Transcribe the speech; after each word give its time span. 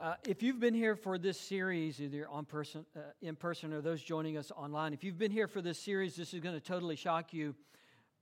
Uh, 0.00 0.14
if 0.26 0.42
you've 0.42 0.58
been 0.58 0.74
here 0.74 0.96
for 0.96 1.18
this 1.18 1.38
series, 1.38 2.00
either 2.00 2.28
on 2.28 2.44
person, 2.44 2.84
uh, 2.96 3.00
in 3.22 3.36
person 3.36 3.72
or 3.72 3.80
those 3.80 4.02
joining 4.02 4.36
us 4.36 4.50
online, 4.56 4.92
if 4.92 5.04
you've 5.04 5.18
been 5.18 5.30
here 5.30 5.46
for 5.46 5.62
this 5.62 5.78
series, 5.78 6.16
this 6.16 6.34
is 6.34 6.40
going 6.40 6.54
to 6.54 6.60
totally 6.60 6.96
shock 6.96 7.32
you. 7.32 7.54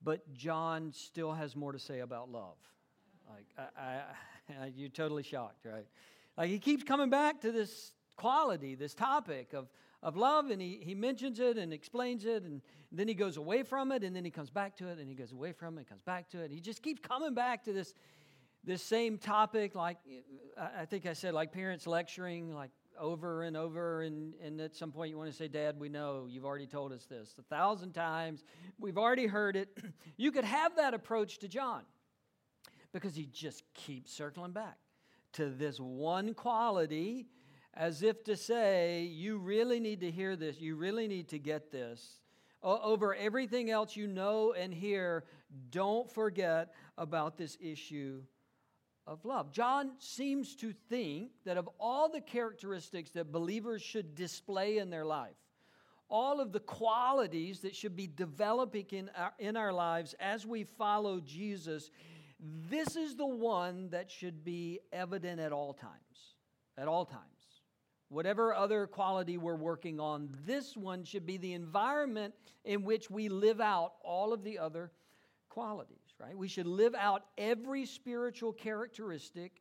But 0.04 0.34
John 0.34 0.93
still 0.93 1.32
has 1.32 1.56
more 1.56 1.72
to 1.72 1.79
say 1.79 2.00
about 2.00 2.30
love. 2.30 2.56
Like 3.30 3.46
I, 3.79 4.00
I, 4.61 4.66
you're 4.77 4.90
totally 4.90 5.22
shocked, 5.22 5.64
right? 5.64 5.86
Like 6.36 6.50
he 6.50 6.58
keeps 6.58 6.82
coming 6.82 7.08
back 7.08 7.40
to 7.40 7.52
this 7.52 7.93
quality, 8.16 8.75
this 8.75 8.95
topic 8.95 9.54
of 9.54 9.68
of 10.02 10.16
love, 10.16 10.50
and 10.50 10.61
he, 10.61 10.80
he 10.82 10.95
mentions 10.95 11.39
it 11.39 11.57
and 11.57 11.73
explains 11.73 12.25
it, 12.25 12.43
and 12.43 12.61
then 12.91 13.07
he 13.07 13.14
goes 13.14 13.36
away 13.36 13.62
from 13.62 13.93
it, 13.93 14.02
and 14.02 14.16
then 14.16 14.25
he 14.25 14.32
comes 14.32 14.50
back 14.50 14.77
to 14.77 14.89
it, 14.89 14.98
and 14.98 15.09
he 15.09 15.14
goes 15.14 15.30
away 15.30 15.52
from 15.52 15.77
it, 15.77 15.82
and 15.82 15.89
comes 15.89 16.02
back 16.02 16.28
to 16.30 16.41
it. 16.41 16.50
He 16.50 16.60
just 16.60 16.82
keeps 16.82 17.00
coming 17.00 17.34
back 17.34 17.62
to 17.64 17.73
this 17.73 17.95
this 18.65 18.83
same 18.83 19.19
topic, 19.19 19.75
like 19.75 19.98
I 20.57 20.84
think 20.84 21.07
I 21.07 21.15
said, 21.15 21.34
like 21.34 21.52
parents 21.52 21.87
lecturing, 21.87 22.55
like 22.55 22.71
over 22.98 23.43
and 23.43 23.57
over, 23.57 24.02
and, 24.02 24.35
and 24.43 24.61
at 24.61 24.77
some 24.77 24.93
point 24.93 25.11
you 25.11 25.19
want 25.19 25.30
to 25.30 25.37
say, 25.37 25.48
Dad, 25.48 25.79
we 25.79 25.88
know 25.88 26.27
you've 26.29 26.45
already 26.45 26.66
told 26.66 26.93
us 26.93 27.05
this 27.07 27.35
a 27.38 27.43
thousand 27.43 27.93
times. 27.93 28.45
We've 28.79 28.98
already 28.98 29.27
heard 29.27 29.57
it. 29.57 29.77
You 30.16 30.30
could 30.30 30.45
have 30.45 30.77
that 30.77 30.95
approach 30.95 31.38
to 31.38 31.48
John 31.48 31.83
because 32.93 33.16
he 33.16 33.27
just 33.27 33.65
keeps 33.75 34.12
circling 34.12 34.52
back 34.52 34.77
to 35.33 35.49
this 35.49 35.80
one 35.80 36.35
quality 36.35 37.27
as 37.74 38.02
if 38.02 38.23
to 38.24 38.37
say, 38.37 39.02
You 39.02 39.38
really 39.38 39.80
need 39.80 40.01
to 40.01 40.10
hear 40.10 40.37
this, 40.37 40.60
you 40.60 40.77
really 40.77 41.09
need 41.09 41.29
to 41.29 41.38
get 41.38 41.73
this. 41.73 42.21
Over 42.63 43.16
everything 43.16 43.71
else 43.71 43.97
you 43.97 44.07
know 44.07 44.52
and 44.52 44.73
hear, 44.73 45.24
don't 45.71 46.09
forget 46.09 46.74
about 46.97 47.37
this 47.37 47.59
issue 47.60 48.23
of 49.06 49.24
love. 49.24 49.52
John 49.52 49.92
seems 49.98 50.54
to 50.56 50.72
think 50.88 51.30
that 51.45 51.56
of 51.56 51.68
all 51.78 52.08
the 52.08 52.20
characteristics 52.20 53.10
that 53.10 53.32
believers 53.32 53.82
should 53.82 54.14
display 54.14 54.78
in 54.78 54.90
their 54.90 55.04
life, 55.04 55.36
all 56.08 56.40
of 56.40 56.52
the 56.52 56.60
qualities 56.60 57.60
that 57.60 57.74
should 57.74 57.96
be 57.96 58.06
developing 58.06 58.86
in 58.90 59.10
our, 59.16 59.32
in 59.38 59.56
our 59.56 59.73
lives 59.73 60.14
as 60.20 60.46
we 60.46 60.64
follow 60.64 61.20
Jesus, 61.20 61.90
this 62.38 62.96
is 62.96 63.16
the 63.16 63.26
one 63.26 63.88
that 63.90 64.10
should 64.10 64.44
be 64.44 64.80
evident 64.92 65.41
at 65.41 65.53
all 65.53 65.72
times. 65.72 66.36
At 66.76 66.88
all 66.88 67.04
times. 67.04 67.22
Whatever 68.08 68.54
other 68.54 68.86
quality 68.86 69.38
we're 69.38 69.56
working 69.56 69.98
on, 69.98 70.28
this 70.44 70.76
one 70.76 71.03
should 71.03 71.25
be 71.25 71.38
the 71.38 71.54
environment 71.54 72.34
in 72.64 72.84
which 72.84 73.10
we 73.10 73.30
live 73.30 73.60
out 73.60 73.94
all 74.04 74.34
of 74.34 74.44
the 74.44 74.58
other 74.58 74.92
qualities 75.48 76.01
right? 76.22 76.37
We 76.37 76.48
should 76.48 76.66
live 76.66 76.94
out 76.94 77.25
every 77.37 77.84
spiritual 77.84 78.53
characteristic 78.53 79.60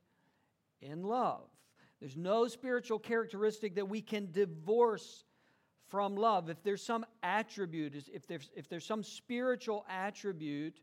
in 0.82 1.04
love. 1.04 1.48
There's 2.00 2.18
no 2.18 2.48
spiritual 2.48 3.00
characteristic 3.00 3.76
that 3.76 3.90
we 3.90 4.02
can 4.02 4.32
divorce 4.32 5.26
from 5.90 6.16
love. 6.16 6.50
If 6.50 6.64
there's 6.64 6.84
some 6.84 7.06
attribute, 7.22 7.96
if 8.14 8.28
there's, 8.28 8.50
if 8.56 8.70
there's 8.70 8.86
some 8.86 9.04
spiritual 9.04 9.86
attribute 9.90 10.80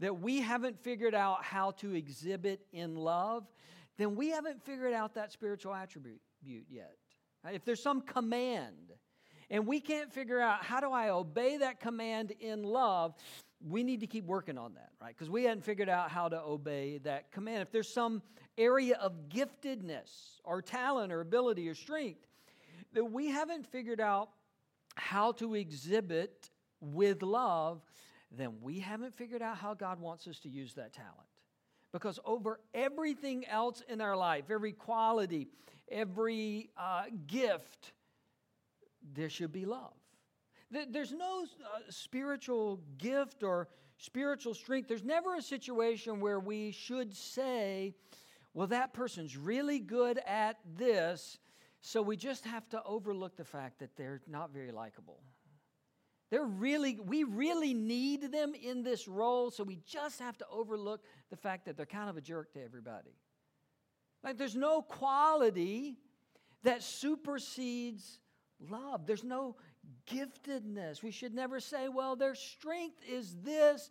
that 0.00 0.20
we 0.20 0.40
haven't 0.40 0.78
figured 0.78 1.14
out 1.14 1.42
how 1.44 1.72
to 1.72 1.94
exhibit 1.94 2.60
in 2.72 2.94
love, 2.94 3.46
then 3.96 4.16
we 4.16 4.30
haven't 4.30 4.62
figured 4.62 4.92
out 4.92 5.14
that 5.14 5.32
spiritual 5.32 5.74
attribute 5.74 6.20
yet. 6.42 6.96
Right? 7.44 7.54
If 7.54 7.64
there's 7.64 7.82
some 7.82 8.00
command 8.00 8.92
and 9.50 9.66
we 9.66 9.80
can't 9.80 10.12
figure 10.12 10.40
out 10.40 10.64
how 10.64 10.80
do 10.80 10.90
I 10.90 11.10
obey 11.10 11.58
that 11.58 11.80
command 11.80 12.32
in 12.40 12.62
love, 12.62 13.14
we 13.66 13.82
need 13.82 14.00
to 14.00 14.06
keep 14.06 14.26
working 14.26 14.58
on 14.58 14.74
that, 14.74 14.90
right? 15.00 15.14
Because 15.16 15.30
we 15.30 15.44
hadn't 15.44 15.64
figured 15.64 15.88
out 15.88 16.10
how 16.10 16.28
to 16.28 16.40
obey 16.40 16.98
that 16.98 17.32
command. 17.32 17.62
If 17.62 17.72
there's 17.72 17.92
some 17.92 18.22
area 18.58 18.96
of 19.00 19.28
giftedness 19.28 20.10
or 20.44 20.60
talent 20.60 21.12
or 21.12 21.20
ability 21.20 21.68
or 21.68 21.74
strength 21.74 22.26
that 22.92 23.04
we 23.04 23.30
haven't 23.30 23.66
figured 23.66 24.00
out 24.00 24.30
how 24.96 25.32
to 25.32 25.54
exhibit 25.54 26.50
with 26.80 27.22
love, 27.22 27.80
then 28.30 28.54
we 28.60 28.80
haven't 28.80 29.14
figured 29.14 29.42
out 29.42 29.56
how 29.56 29.74
God 29.74 29.98
wants 29.98 30.26
us 30.26 30.38
to 30.40 30.48
use 30.48 30.74
that 30.74 30.92
talent. 30.92 31.14
Because 31.92 32.18
over 32.24 32.60
everything 32.74 33.46
else 33.46 33.82
in 33.88 34.00
our 34.00 34.16
life, 34.16 34.44
every 34.50 34.72
quality, 34.72 35.48
every 35.90 36.70
uh, 36.76 37.04
gift, 37.26 37.92
there 39.14 39.30
should 39.30 39.52
be 39.52 39.64
love. 39.64 39.92
There's 40.70 41.12
no 41.12 41.44
uh, 41.44 41.78
spiritual 41.90 42.80
gift 42.98 43.42
or 43.42 43.68
spiritual 43.98 44.54
strength. 44.54 44.88
There's 44.88 45.04
never 45.04 45.36
a 45.36 45.42
situation 45.42 46.20
where 46.20 46.40
we 46.40 46.72
should 46.72 47.14
say, 47.14 47.94
well, 48.54 48.66
that 48.68 48.92
person's 48.92 49.36
really 49.36 49.78
good 49.78 50.18
at 50.26 50.58
this, 50.76 51.38
so 51.80 52.02
we 52.02 52.16
just 52.16 52.44
have 52.44 52.68
to 52.70 52.82
overlook 52.84 53.36
the 53.36 53.44
fact 53.44 53.78
that 53.80 53.96
they're 53.96 54.20
not 54.26 54.52
very 54.52 54.72
likable. 54.72 55.20
They're 56.30 56.44
really, 56.44 56.98
we 56.98 57.24
really 57.24 57.74
need 57.74 58.32
them 58.32 58.54
in 58.54 58.82
this 58.82 59.06
role, 59.06 59.50
so 59.50 59.62
we 59.62 59.78
just 59.86 60.18
have 60.18 60.36
to 60.38 60.46
overlook 60.50 61.02
the 61.30 61.36
fact 61.36 61.66
that 61.66 61.76
they're 61.76 61.86
kind 61.86 62.10
of 62.10 62.16
a 62.16 62.20
jerk 62.20 62.52
to 62.54 62.64
everybody. 62.64 63.16
Like, 64.24 64.38
there's 64.38 64.56
no 64.56 64.82
quality 64.82 65.98
that 66.62 66.82
supersedes 66.82 68.18
love. 68.58 69.06
There's 69.06 69.22
no 69.22 69.56
giftedness. 70.06 71.02
We 71.02 71.10
should 71.10 71.34
never 71.34 71.60
say, 71.60 71.88
well, 71.88 72.16
their 72.16 72.34
strength 72.34 72.98
is 73.08 73.36
this, 73.42 73.90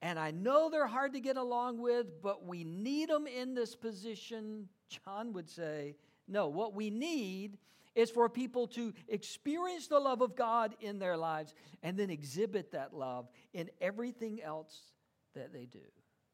and 0.00 0.18
I 0.18 0.30
know 0.30 0.70
they're 0.70 0.86
hard 0.86 1.12
to 1.12 1.20
get 1.20 1.36
along 1.36 1.78
with, 1.78 2.22
but 2.22 2.44
we 2.44 2.64
need 2.64 3.08
them 3.08 3.26
in 3.26 3.54
this 3.54 3.74
position. 3.74 4.68
John 4.88 5.32
would 5.32 5.48
say, 5.48 5.96
no, 6.28 6.48
what 6.48 6.74
we 6.74 6.90
need 6.90 7.58
is 7.94 8.10
for 8.10 8.28
people 8.28 8.66
to 8.68 8.92
experience 9.08 9.86
the 9.86 9.98
love 9.98 10.22
of 10.22 10.34
God 10.34 10.74
in 10.80 10.98
their 10.98 11.16
lives 11.16 11.54
and 11.82 11.96
then 11.96 12.10
exhibit 12.10 12.72
that 12.72 12.94
love 12.94 13.28
in 13.52 13.70
everything 13.80 14.42
else 14.42 14.92
that 15.34 15.52
they 15.52 15.66
do. 15.66 15.80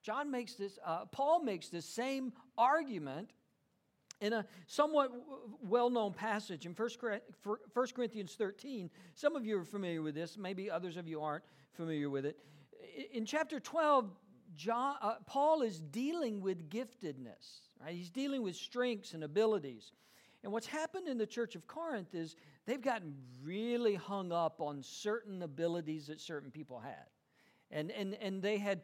John 0.02 0.30
makes 0.30 0.54
this, 0.54 0.78
uh, 0.84 1.06
Paul 1.06 1.42
makes 1.42 1.68
this 1.68 1.84
same 1.84 2.32
argument 2.56 3.32
in 4.20 4.32
a 4.32 4.44
somewhat 4.66 5.10
well 5.62 5.90
known 5.90 6.12
passage 6.12 6.66
in 6.66 6.74
1 6.74 6.88
Corinthians 7.94 8.34
13, 8.34 8.90
some 9.14 9.36
of 9.36 9.46
you 9.46 9.58
are 9.58 9.64
familiar 9.64 10.02
with 10.02 10.14
this, 10.14 10.36
maybe 10.36 10.70
others 10.70 10.96
of 10.96 11.06
you 11.08 11.20
aren't 11.20 11.44
familiar 11.72 12.10
with 12.10 12.26
it. 12.26 12.38
In 13.12 13.24
chapter 13.24 13.60
12, 13.60 14.10
John, 14.56 14.96
uh, 15.00 15.14
Paul 15.26 15.62
is 15.62 15.78
dealing 15.78 16.40
with 16.40 16.68
giftedness, 16.68 17.68
right? 17.80 17.94
He's 17.94 18.10
dealing 18.10 18.42
with 18.42 18.56
strengths 18.56 19.14
and 19.14 19.22
abilities. 19.22 19.92
And 20.42 20.52
what's 20.52 20.66
happened 20.66 21.08
in 21.08 21.18
the 21.18 21.26
church 21.26 21.54
of 21.54 21.66
Corinth 21.66 22.14
is 22.14 22.36
they've 22.66 22.80
gotten 22.80 23.14
really 23.42 23.94
hung 23.94 24.32
up 24.32 24.60
on 24.60 24.82
certain 24.82 25.42
abilities 25.42 26.06
that 26.06 26.20
certain 26.20 26.50
people 26.50 26.80
had. 26.80 27.06
And, 27.70 27.90
and, 27.90 28.14
and 28.14 28.42
they 28.42 28.58
had 28.58 28.80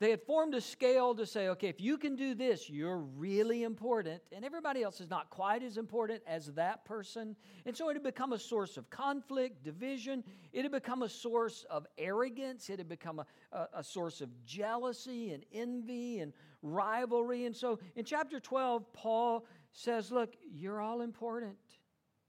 they 0.00 0.10
had 0.10 0.22
formed 0.22 0.54
a 0.54 0.60
scale 0.60 1.14
to 1.14 1.24
say, 1.24 1.48
okay, 1.48 1.68
if 1.68 1.80
you 1.80 1.96
can 1.98 2.16
do 2.16 2.34
this, 2.34 2.68
you're 2.68 2.98
really 2.98 3.62
important, 3.62 4.20
and 4.32 4.44
everybody 4.44 4.82
else 4.82 5.00
is 5.00 5.08
not 5.08 5.30
quite 5.30 5.62
as 5.62 5.76
important 5.76 6.20
as 6.26 6.46
that 6.54 6.84
person. 6.84 7.36
And 7.64 7.76
so 7.76 7.88
it 7.90 7.94
had 7.94 8.02
become 8.02 8.32
a 8.32 8.38
source 8.38 8.76
of 8.76 8.90
conflict, 8.90 9.62
division. 9.62 10.24
It 10.52 10.62
had 10.62 10.72
become 10.72 11.02
a 11.02 11.08
source 11.08 11.64
of 11.70 11.86
arrogance. 11.96 12.68
It 12.70 12.78
had 12.78 12.88
become 12.88 13.20
a, 13.20 13.26
a, 13.52 13.68
a 13.74 13.84
source 13.84 14.20
of 14.20 14.30
jealousy 14.44 15.32
and 15.32 15.44
envy 15.52 16.18
and 16.18 16.32
rivalry. 16.62 17.44
And 17.46 17.54
so 17.54 17.78
in 17.94 18.04
chapter 18.04 18.40
12, 18.40 18.92
Paul 18.92 19.46
says, 19.72 20.10
look, 20.10 20.34
you're 20.52 20.80
all 20.80 21.02
important, 21.02 21.56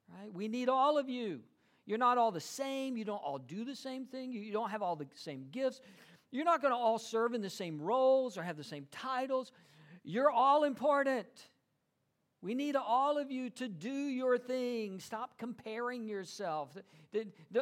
right? 0.07 0.31
We 0.31 0.47
need 0.47 0.69
all 0.69 0.99
of 0.99 1.09
you. 1.09 1.41
You're 1.85 1.99
not 1.99 2.17
all 2.17 2.31
the 2.31 2.39
same. 2.41 2.97
You 2.97 3.05
don't 3.05 3.17
all 3.17 3.37
do 3.37 3.63
the 3.63 3.75
same 3.75 4.05
thing. 4.05 4.31
You 4.31 4.51
don't 4.51 4.71
have 4.71 4.81
all 4.81 4.95
the 4.95 5.05
same 5.13 5.45
gifts. 5.51 5.81
You're 6.35 6.43
not 6.43 6.61
going 6.61 6.73
to 6.73 6.77
all 6.77 6.99
serve 6.99 7.33
in 7.33 7.41
the 7.41 7.49
same 7.49 7.81
roles 7.81 8.37
or 8.37 8.43
have 8.43 8.57
the 8.57 8.63
same 8.63 8.87
titles. 8.91 9.53
You're 10.03 10.29
all 10.29 10.65
important. 10.65 11.27
We 12.41 12.53
need 12.53 12.75
all 12.75 13.17
of 13.17 13.31
you 13.31 13.49
to 13.51 13.69
do 13.69 13.89
your 13.89 14.37
thing. 14.37 14.99
Stop 14.99 15.37
comparing 15.37 16.05
yourself. 16.05 16.77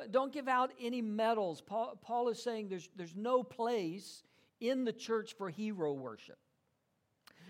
Don't 0.09 0.33
give 0.33 0.47
out 0.47 0.71
any 0.81 1.01
medals. 1.01 1.62
Paul 1.62 2.30
is 2.30 2.42
saying 2.42 2.69
there's, 2.69 2.89
there's 2.95 3.15
no 3.15 3.44
place 3.44 4.24
in 4.59 4.86
the 4.86 4.92
church 4.92 5.36
for 5.38 5.51
hero 5.51 5.94
worship. 5.94 6.39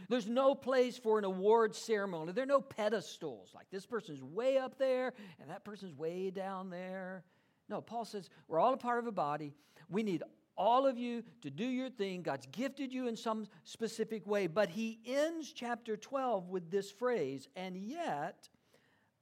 There's 0.09 0.27
no 0.27 0.53
place 0.53 0.97
for 0.97 1.17
an 1.19 1.23
award 1.23 1.73
ceremony. 1.73 2.33
There 2.33 2.43
are 2.43 2.47
no 2.47 2.59
pedestals 2.59 3.51
like 3.55 3.67
this 3.71 3.85
person's 3.85 4.21
way 4.21 4.57
up 4.57 4.77
there 4.77 5.13
and 5.39 5.49
that 5.49 5.63
person's 5.63 5.93
way 5.95 6.31
down 6.31 6.69
there. 6.69 7.23
No, 7.69 7.79
Paul 7.79 8.03
says 8.03 8.29
we're 8.49 8.59
all 8.59 8.73
a 8.73 8.77
part 8.77 8.99
of 8.99 9.07
a 9.07 9.11
body. 9.13 9.53
We 9.89 10.03
need 10.03 10.21
all 10.55 10.85
of 10.85 10.97
you 10.97 11.23
to 11.41 11.49
do 11.49 11.65
your 11.65 11.89
thing. 11.89 12.21
God's 12.21 12.47
gifted 12.51 12.93
you 12.93 13.07
in 13.07 13.15
some 13.15 13.47
specific 13.63 14.27
way. 14.27 14.47
But 14.47 14.69
he 14.69 14.99
ends 15.05 15.51
chapter 15.51 15.97
12 15.97 16.49
with 16.49 16.69
this 16.69 16.91
phrase, 16.91 17.47
and 17.55 17.75
yet 17.75 18.49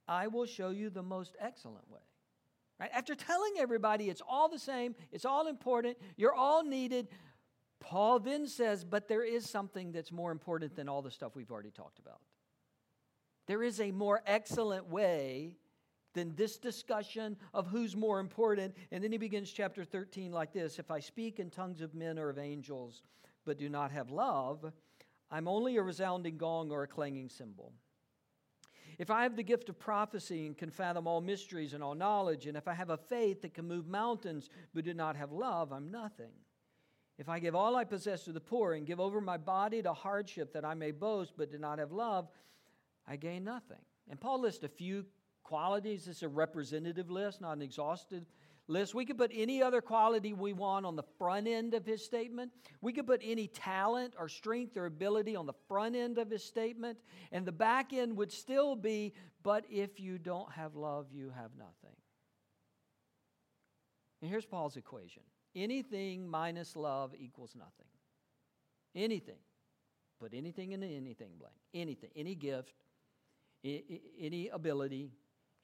I 0.08 0.26
will 0.26 0.46
show 0.46 0.70
you 0.70 0.90
the 0.90 1.02
most 1.02 1.36
excellent 1.40 1.90
way. 1.90 2.00
Right? 2.78 2.90
After 2.92 3.14
telling 3.14 3.52
everybody 3.58 4.10
it's 4.10 4.22
all 4.28 4.48
the 4.48 4.58
same, 4.58 4.94
it's 5.12 5.24
all 5.24 5.46
important, 5.46 5.96
you're 6.16 6.34
all 6.34 6.64
needed, 6.64 7.08
Paul 7.82 8.20
then 8.20 8.46
says, 8.46 8.84
but 8.84 9.08
there 9.08 9.24
is 9.24 9.48
something 9.48 9.92
that's 9.92 10.12
more 10.12 10.30
important 10.30 10.76
than 10.76 10.88
all 10.88 11.02
the 11.02 11.10
stuff 11.10 11.34
we've 11.34 11.50
already 11.50 11.70
talked 11.70 11.98
about. 11.98 12.20
There 13.46 13.62
is 13.62 13.80
a 13.80 13.90
more 13.90 14.22
excellent 14.26 14.88
way 14.88 15.56
than 16.14 16.34
this 16.34 16.58
discussion 16.58 17.36
of 17.54 17.66
who's 17.66 17.96
more 17.96 18.20
important. 18.20 18.74
And 18.90 19.02
then 19.02 19.12
he 19.12 19.18
begins 19.18 19.50
chapter 19.50 19.84
13 19.84 20.32
like 20.32 20.52
this 20.52 20.78
If 20.78 20.90
I 20.90 21.00
speak 21.00 21.38
in 21.38 21.50
tongues 21.50 21.80
of 21.80 21.94
men 21.94 22.18
or 22.18 22.28
of 22.28 22.38
angels, 22.38 23.02
but 23.44 23.58
do 23.58 23.68
not 23.68 23.90
have 23.90 24.10
love, 24.10 24.72
I'm 25.30 25.48
only 25.48 25.76
a 25.76 25.82
resounding 25.82 26.36
gong 26.36 26.70
or 26.70 26.82
a 26.82 26.88
clanging 26.88 27.28
cymbal. 27.28 27.72
If 28.98 29.10
I 29.10 29.22
have 29.22 29.36
the 29.36 29.42
gift 29.42 29.68
of 29.68 29.78
prophecy 29.78 30.46
and 30.46 30.56
can 30.56 30.70
fathom 30.70 31.06
all 31.06 31.20
mysteries 31.20 31.72
and 31.72 31.82
all 31.82 31.94
knowledge, 31.94 32.46
and 32.46 32.56
if 32.56 32.68
I 32.68 32.74
have 32.74 32.90
a 32.90 32.96
faith 32.96 33.42
that 33.42 33.54
can 33.54 33.66
move 33.66 33.88
mountains 33.88 34.50
but 34.74 34.84
do 34.84 34.94
not 34.94 35.16
have 35.16 35.32
love, 35.32 35.72
I'm 35.72 35.90
nothing. 35.90 36.32
If 37.18 37.28
I 37.28 37.38
give 37.38 37.54
all 37.54 37.76
I 37.76 37.84
possess 37.84 38.24
to 38.24 38.32
the 38.32 38.40
poor 38.40 38.74
and 38.74 38.86
give 38.86 39.00
over 39.00 39.20
my 39.20 39.36
body 39.36 39.82
to 39.82 39.92
hardship 39.92 40.52
that 40.52 40.64
I 40.64 40.74
may 40.74 40.90
boast 40.90 41.34
but 41.36 41.50
do 41.50 41.58
not 41.58 41.78
have 41.78 41.92
love, 41.92 42.28
I 43.06 43.16
gain 43.16 43.44
nothing. 43.44 43.78
And 44.10 44.20
Paul 44.20 44.40
lists 44.40 44.64
a 44.64 44.68
few 44.68 45.04
qualities. 45.52 46.08
Is 46.08 46.22
a 46.22 46.28
representative 46.28 47.10
list, 47.10 47.42
not 47.42 47.52
an 47.52 47.62
exhaustive 47.62 48.24
list. 48.68 48.94
We 48.94 49.04
could 49.04 49.18
put 49.18 49.30
any 49.34 49.62
other 49.62 49.82
quality 49.82 50.32
we 50.32 50.54
want 50.54 50.86
on 50.86 50.96
the 50.96 51.02
front 51.18 51.46
end 51.46 51.74
of 51.74 51.84
his 51.84 52.02
statement. 52.02 52.50
We 52.80 52.94
could 52.94 53.06
put 53.06 53.20
any 53.22 53.48
talent 53.48 54.14
or 54.18 54.30
strength 54.30 54.78
or 54.78 54.86
ability 54.86 55.36
on 55.36 55.44
the 55.44 55.52
front 55.68 55.94
end 55.94 56.16
of 56.16 56.30
his 56.30 56.42
statement. 56.42 56.96
And 57.32 57.44
the 57.44 57.52
back 57.52 57.92
end 57.92 58.16
would 58.16 58.32
still 58.32 58.74
be, 58.74 59.12
but 59.42 59.66
if 59.70 60.00
you 60.00 60.16
don't 60.16 60.50
have 60.52 60.74
love, 60.74 61.08
you 61.12 61.30
have 61.36 61.50
nothing. 61.58 61.96
And 64.22 64.30
here's 64.30 64.46
Paul's 64.46 64.76
equation 64.76 65.22
anything 65.54 66.26
minus 66.26 66.76
love 66.76 67.12
equals 67.14 67.54
nothing. 67.54 67.90
Anything. 68.94 69.42
Put 70.18 70.32
anything 70.32 70.72
in 70.72 70.82
anything 70.82 71.32
blank. 71.38 71.56
Anything. 71.74 72.10
Any 72.16 72.34
gift, 72.34 72.72
any 73.64 74.48
ability, 74.48 75.10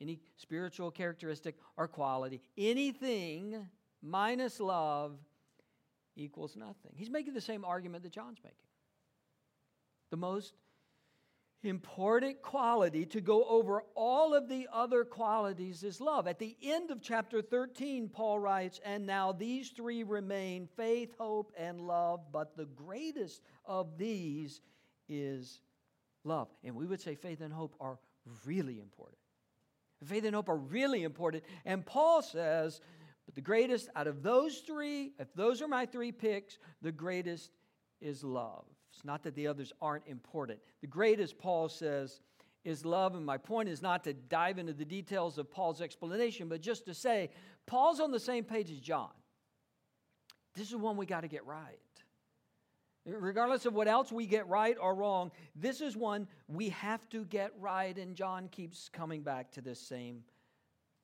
any 0.01 0.21
spiritual 0.37 0.91
characteristic 0.91 1.57
or 1.77 1.89
quality, 1.89 2.41
anything 2.57 3.69
minus 4.03 4.61
love 4.61 5.19
equals 6.17 6.57
nothing. 6.57 6.93
He's 6.95 7.11
making 7.11 7.35
the 7.35 7.41
same 7.41 7.65
argument 7.65 8.03
that 8.05 8.13
John's 8.13 8.39
making. 8.43 8.59
The 10.11 10.17
most 10.17 10.55
important 11.63 12.41
quality 12.41 13.05
to 13.05 13.21
go 13.21 13.45
over 13.45 13.83
all 13.95 14.35
of 14.35 14.49
the 14.49 14.69
other 14.73 15.05
qualities 15.05 15.83
is 15.83 16.01
love. 16.01 16.27
At 16.27 16.39
the 16.39 16.57
end 16.63 16.91
of 16.91 17.03
chapter 17.03 17.43
13, 17.43 18.09
Paul 18.09 18.39
writes, 18.39 18.81
And 18.85 19.07
now 19.07 19.33
these 19.33 19.71
three 19.71 20.05
remain 20.05 20.69
faith, 20.77 21.15
hope, 21.19 21.53
and 21.59 21.81
love, 21.81 22.21
but 22.33 22.57
the 22.57 22.67
greatest 22.67 23.43
of 23.65 23.99
these 23.99 24.61
is 25.09 25.61
love. 26.25 26.49
And 26.63 26.75
we 26.75 26.87
would 26.87 27.01
say 27.01 27.17
faith 27.17 27.41
and 27.41 27.53
hope 27.53 27.75
are 27.81 27.99
really 28.45 28.79
important. 28.81 29.19
Faith 30.05 30.25
and 30.25 30.35
hope 30.35 30.49
are 30.49 30.57
really 30.57 31.03
important. 31.03 31.45
And 31.65 31.85
Paul 31.85 32.23
says, 32.23 32.81
but 33.27 33.35
the 33.35 33.41
greatest 33.41 33.89
out 33.95 34.07
of 34.07 34.23
those 34.23 34.59
three, 34.59 35.13
if 35.19 35.35
those 35.35 35.61
are 35.61 35.69
my 35.69 35.85
three 35.85 36.13
picks, 36.13 36.59
the 36.81 36.93
greatest 36.93 37.51
is 38.01 38.25
love. 38.25 38.65
It's 38.95 39.05
not 39.05 39.23
that 39.25 39.35
the 39.35 39.47
others 39.47 39.73
aren't 39.83 40.07
important. 40.07 40.61
The 40.81 40.87
greatest, 40.87 41.39
Paul 41.39 41.69
says, 41.69 42.21
is 42.65 42.85
love. 42.85 43.15
And 43.15 43.27
my 43.27 43.37
point 43.37 43.69
is 43.69 43.83
not 43.83 44.05
to 44.05 44.15
dive 44.15 44.59
into 44.59 44.73
the 44.73 44.85
details 44.85 45.37
of 45.37 45.51
Paul's 45.51 45.81
explanation, 45.81 46.49
but 46.49 46.63
just 46.63 46.87
to 46.87 46.95
say, 46.95 47.31
Paul's 47.67 48.01
on 48.01 48.13
the 48.13 48.21
same 48.21 48.45
page 48.45 48.71
as 48.71 48.81
John. 48.81 49.11
This 50.55 50.69
is 50.69 50.77
one 50.77 50.97
we 50.97 51.07
got 51.07 51.21
to 51.21 51.29
get 51.29 51.45
right. 51.45 51.79
Regardless 53.09 53.65
of 53.65 53.75
what 53.75 53.89
else 53.89 54.13
we 54.13 54.27
get 54.27 54.49
right 54.49 54.77
or 54.79 54.95
wrong, 54.95 55.31
this 55.57 55.81
is 55.81 55.97
one 55.97 56.27
we 56.47 56.69
have 56.71 57.09
to 57.11 57.25
get 57.25 57.53
right. 57.59 57.97
And 57.97 58.15
John 58.15 58.49
keeps 58.49 58.89
coming 58.89 59.23
back 59.23 59.51
to 59.53 59.61
this 59.61 59.81
same 59.81 60.23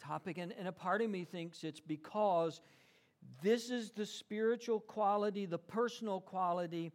topic. 0.00 0.38
And, 0.38 0.52
and 0.58 0.68
a 0.68 0.72
part 0.72 1.00
of 1.00 1.10
me 1.10 1.24
thinks 1.24 1.64
it's 1.64 1.80
because 1.80 2.60
this 3.42 3.70
is 3.70 3.90
the 3.90 4.04
spiritual 4.04 4.80
quality, 4.80 5.46
the 5.46 5.58
personal 5.58 6.20
quality 6.20 6.92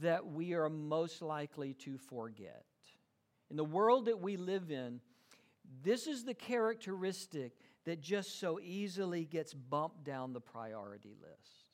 that 0.00 0.26
we 0.26 0.54
are 0.54 0.70
most 0.70 1.20
likely 1.20 1.74
to 1.74 1.98
forget. 1.98 2.64
In 3.50 3.56
the 3.56 3.64
world 3.64 4.06
that 4.06 4.20
we 4.20 4.36
live 4.36 4.70
in, 4.70 5.00
this 5.82 6.06
is 6.06 6.24
the 6.24 6.34
characteristic 6.34 7.52
that 7.84 8.00
just 8.00 8.38
so 8.40 8.58
easily 8.60 9.24
gets 9.24 9.52
bumped 9.52 10.04
down 10.04 10.32
the 10.32 10.40
priority 10.40 11.14
list 11.20 11.67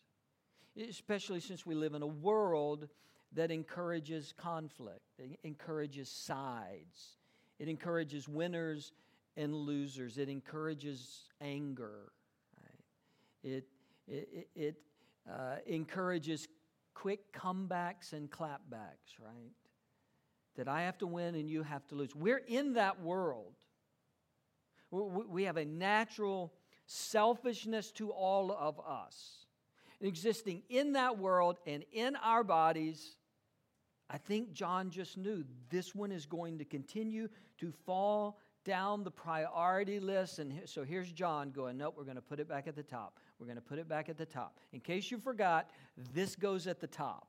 especially 0.76 1.41
since 1.41 1.65
we 1.65 1.75
live 1.75 1.94
in 1.94 2.03
a 2.03 2.06
world 2.06 2.88
that 3.32 3.50
encourages 3.50 4.32
conflict, 4.37 5.03
it 5.19 5.38
encourages 5.43 6.09
sides, 6.09 7.17
it 7.59 7.69
encourages 7.69 8.29
winners 8.29 8.93
and 9.37 9.55
losers, 9.55 10.19
it 10.19 10.29
encourages 10.29 11.29
anger, 11.41 12.12
right? 12.62 12.85
it, 13.43 13.65
it, 14.06 14.49
it 14.55 14.76
uh, 15.31 15.56
encourages 15.67 16.49
quick 16.94 17.32
comebacks 17.32 18.12
and 18.12 18.31
clapbacks, 18.31 19.19
right? 19.21 19.53
That 20.56 20.69
I 20.69 20.82
have 20.82 20.99
to 20.99 21.06
win 21.06 21.35
and 21.35 21.50
you 21.50 21.62
have 21.62 21.87
to 21.88 21.97
lose. 21.97 22.15
We're 22.15 22.43
in 22.47 22.75
that 22.75 23.03
world. 23.03 23.55
We 24.91 25.44
have 25.44 25.56
a 25.56 25.65
natural 25.65 26.53
selfishness 26.87 27.91
to 27.93 28.11
all 28.11 28.53
of 28.53 28.79
us 28.79 29.44
existing 30.00 30.62
in 30.69 30.93
that 30.93 31.19
world 31.19 31.58
and 31.67 31.85
in 31.93 32.17
our 32.17 32.44
bodies, 32.44 33.17
I 34.11 34.19
think 34.19 34.52
John 34.52 34.91
just 34.91 35.17
knew 35.17 35.44
this 35.70 35.94
one 35.94 36.12
is 36.12 36.26
going 36.26 36.58
to 36.58 36.64
continue 36.64 37.29
to 37.58 37.73
fall 37.87 38.38
down 38.64 39.05
the 39.05 39.11
priority 39.11 40.00
list. 40.00 40.38
And 40.38 40.61
so 40.67 40.85
here's 40.85 41.11
John 41.12 41.50
going, 41.50 41.79
Nope, 41.79 41.94
we're 41.96 42.05
going 42.05 42.17
to 42.17 42.23
put 42.23 42.41
it 42.41 42.49
back 42.49 42.67
at 42.67 42.76
the 42.76 42.82
top. 42.82 43.19
We're 43.38 43.46
going 43.46 43.56
to 43.56 43.62
put 43.62 43.79
it 43.79 43.88
back 43.88 44.08
at 44.08 44.17
the 44.17 44.26
top. 44.26 44.58
In 44.73 44.81
case 44.81 45.11
you 45.11 45.19
forgot, 45.19 45.70
this 46.14 46.37
goes 46.37 46.67
at 46.67 46.81
the 46.81 46.87
top. 46.87 47.29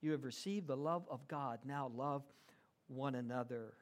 You 0.00 0.12
have 0.12 0.24
received 0.24 0.66
the 0.66 0.76
love 0.76 1.06
of 1.10 1.26
God. 1.28 1.60
Now 1.64 1.90
love 1.94 2.22
one 2.88 3.14
another. 3.14 3.74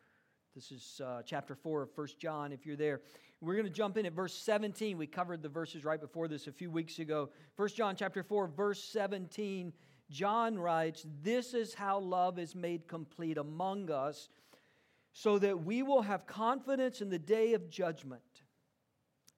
This 0.54 0.70
is 0.70 1.00
uh, 1.04 1.22
chapter 1.24 1.54
4 1.54 1.82
of 1.82 1.88
1 1.94 2.08
John, 2.18 2.52
if 2.52 2.66
you're 2.66 2.76
there. 2.76 3.00
We're 3.42 3.54
going 3.54 3.66
to 3.66 3.72
jump 3.72 3.96
in 3.96 4.06
at 4.06 4.12
verse 4.12 4.34
17. 4.34 4.96
We 4.96 5.08
covered 5.08 5.42
the 5.42 5.48
verses 5.48 5.84
right 5.84 6.00
before 6.00 6.28
this 6.28 6.46
a 6.46 6.52
few 6.52 6.70
weeks 6.70 7.00
ago. 7.00 7.30
1 7.56 7.68
John 7.70 7.96
chapter 7.96 8.22
4, 8.22 8.46
verse 8.46 8.80
17. 8.84 9.72
John 10.10 10.56
writes, 10.56 11.04
This 11.24 11.52
is 11.52 11.74
how 11.74 11.98
love 11.98 12.38
is 12.38 12.54
made 12.54 12.86
complete 12.86 13.38
among 13.38 13.90
us, 13.90 14.28
so 15.12 15.40
that 15.40 15.64
we 15.64 15.82
will 15.82 16.02
have 16.02 16.24
confidence 16.24 17.00
in 17.00 17.10
the 17.10 17.18
day 17.18 17.54
of 17.54 17.68
judgment. 17.68 18.22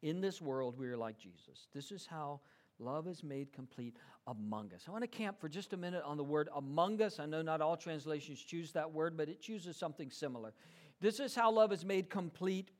In 0.02 0.20
this 0.20 0.38
world, 0.38 0.78
we 0.78 0.86
are 0.88 0.98
like 0.98 1.16
Jesus. 1.16 1.68
This 1.72 1.90
is 1.90 2.04
how 2.04 2.40
love 2.78 3.08
is 3.08 3.24
made 3.24 3.54
complete 3.54 3.96
among 4.26 4.74
us. 4.74 4.84
I 4.86 4.90
want 4.90 5.04
to 5.04 5.08
camp 5.08 5.40
for 5.40 5.48
just 5.48 5.72
a 5.72 5.78
minute 5.78 6.02
on 6.04 6.18
the 6.18 6.24
word 6.24 6.50
among 6.54 7.00
us. 7.00 7.18
I 7.18 7.24
know 7.24 7.40
not 7.40 7.62
all 7.62 7.78
translations 7.78 8.38
choose 8.42 8.70
that 8.72 8.92
word, 8.92 9.16
but 9.16 9.30
it 9.30 9.40
chooses 9.40 9.78
something 9.78 10.10
similar. 10.10 10.52
This 11.00 11.20
is 11.20 11.34
how 11.34 11.50
love 11.50 11.72
is 11.72 11.86
made 11.86 12.10
complete 12.10 12.70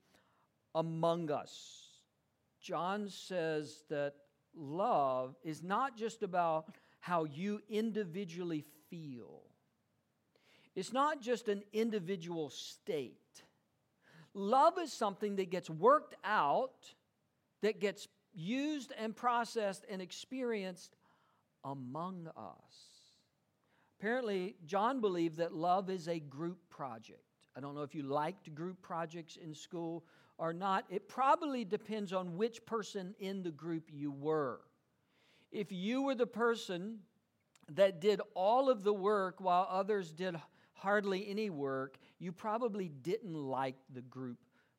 among 0.74 1.30
us. 1.30 1.84
John 2.60 3.08
says 3.08 3.82
that 3.90 4.14
love 4.54 5.36
is 5.44 5.62
not 5.62 5.96
just 5.96 6.22
about 6.22 6.66
how 7.00 7.24
you 7.24 7.60
individually 7.68 8.64
feel, 8.88 9.42
it's 10.74 10.92
not 10.92 11.20
just 11.20 11.48
an 11.48 11.62
individual 11.72 12.50
state. 12.50 13.18
Love 14.36 14.78
is 14.80 14.92
something 14.92 15.36
that 15.36 15.50
gets 15.50 15.70
worked 15.70 16.16
out, 16.24 16.92
that 17.62 17.80
gets 17.80 18.08
used 18.34 18.92
and 18.98 19.14
processed 19.14 19.84
and 19.88 20.02
experienced 20.02 20.96
among 21.64 22.28
us. 22.36 22.94
Apparently, 23.98 24.56
John 24.66 25.00
believed 25.00 25.36
that 25.36 25.54
love 25.54 25.88
is 25.88 26.08
a 26.08 26.18
group 26.18 26.58
project. 26.68 27.22
I 27.56 27.60
don't 27.60 27.76
know 27.76 27.82
if 27.82 27.94
you 27.94 28.02
liked 28.02 28.52
group 28.54 28.82
projects 28.82 29.36
in 29.36 29.54
school 29.54 30.04
or 30.38 30.52
not. 30.52 30.84
It 30.88 31.08
probably 31.08 31.64
depends 31.64 32.12
on 32.12 32.36
which 32.36 32.64
person 32.66 33.14
in 33.18 33.42
the 33.42 33.50
group 33.50 33.90
you 33.92 34.10
were. 34.10 34.60
If 35.52 35.70
you 35.70 36.02
were 36.02 36.14
the 36.14 36.26
person 36.26 36.98
that 37.72 38.00
did 38.00 38.20
all 38.34 38.68
of 38.68 38.82
the 38.82 38.92
work 38.92 39.36
while 39.38 39.66
others 39.70 40.12
did 40.12 40.36
hardly 40.74 41.28
any 41.28 41.50
work, 41.50 41.98
you 42.18 42.32
probably 42.32 42.88
didn't 42.88 43.34
like 43.34 43.76
the 43.92 44.02
group 44.02 44.38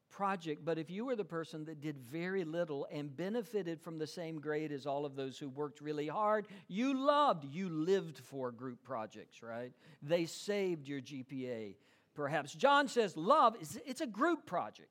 project. 0.09 0.63
But 0.63 0.77
if 0.77 0.89
you 0.89 1.05
were 1.05 1.15
the 1.15 1.25
person 1.25 1.65
that 1.65 1.81
did 1.81 1.97
very 1.97 2.43
little 2.43 2.87
and 2.91 3.15
benefited 3.15 3.81
from 3.81 3.97
the 3.97 4.07
same 4.07 4.39
grade 4.39 4.71
as 4.71 4.85
all 4.85 5.05
of 5.05 5.15
those 5.15 5.37
who 5.37 5.49
worked 5.49 5.81
really 5.81 6.07
hard, 6.07 6.47
you 6.67 6.93
loved, 6.93 7.45
you 7.45 7.69
lived 7.69 8.19
for 8.19 8.51
group 8.51 8.83
projects, 8.83 9.41
right? 9.41 9.71
They 10.01 10.25
saved 10.25 10.87
your 10.87 11.01
GPA 11.01 11.75
perhaps. 12.15 12.53
John 12.53 12.87
says 12.87 13.15
love 13.15 13.55
is 13.61 13.79
it's 13.85 14.01
a 14.01 14.07
group 14.07 14.45
project. 14.45 14.89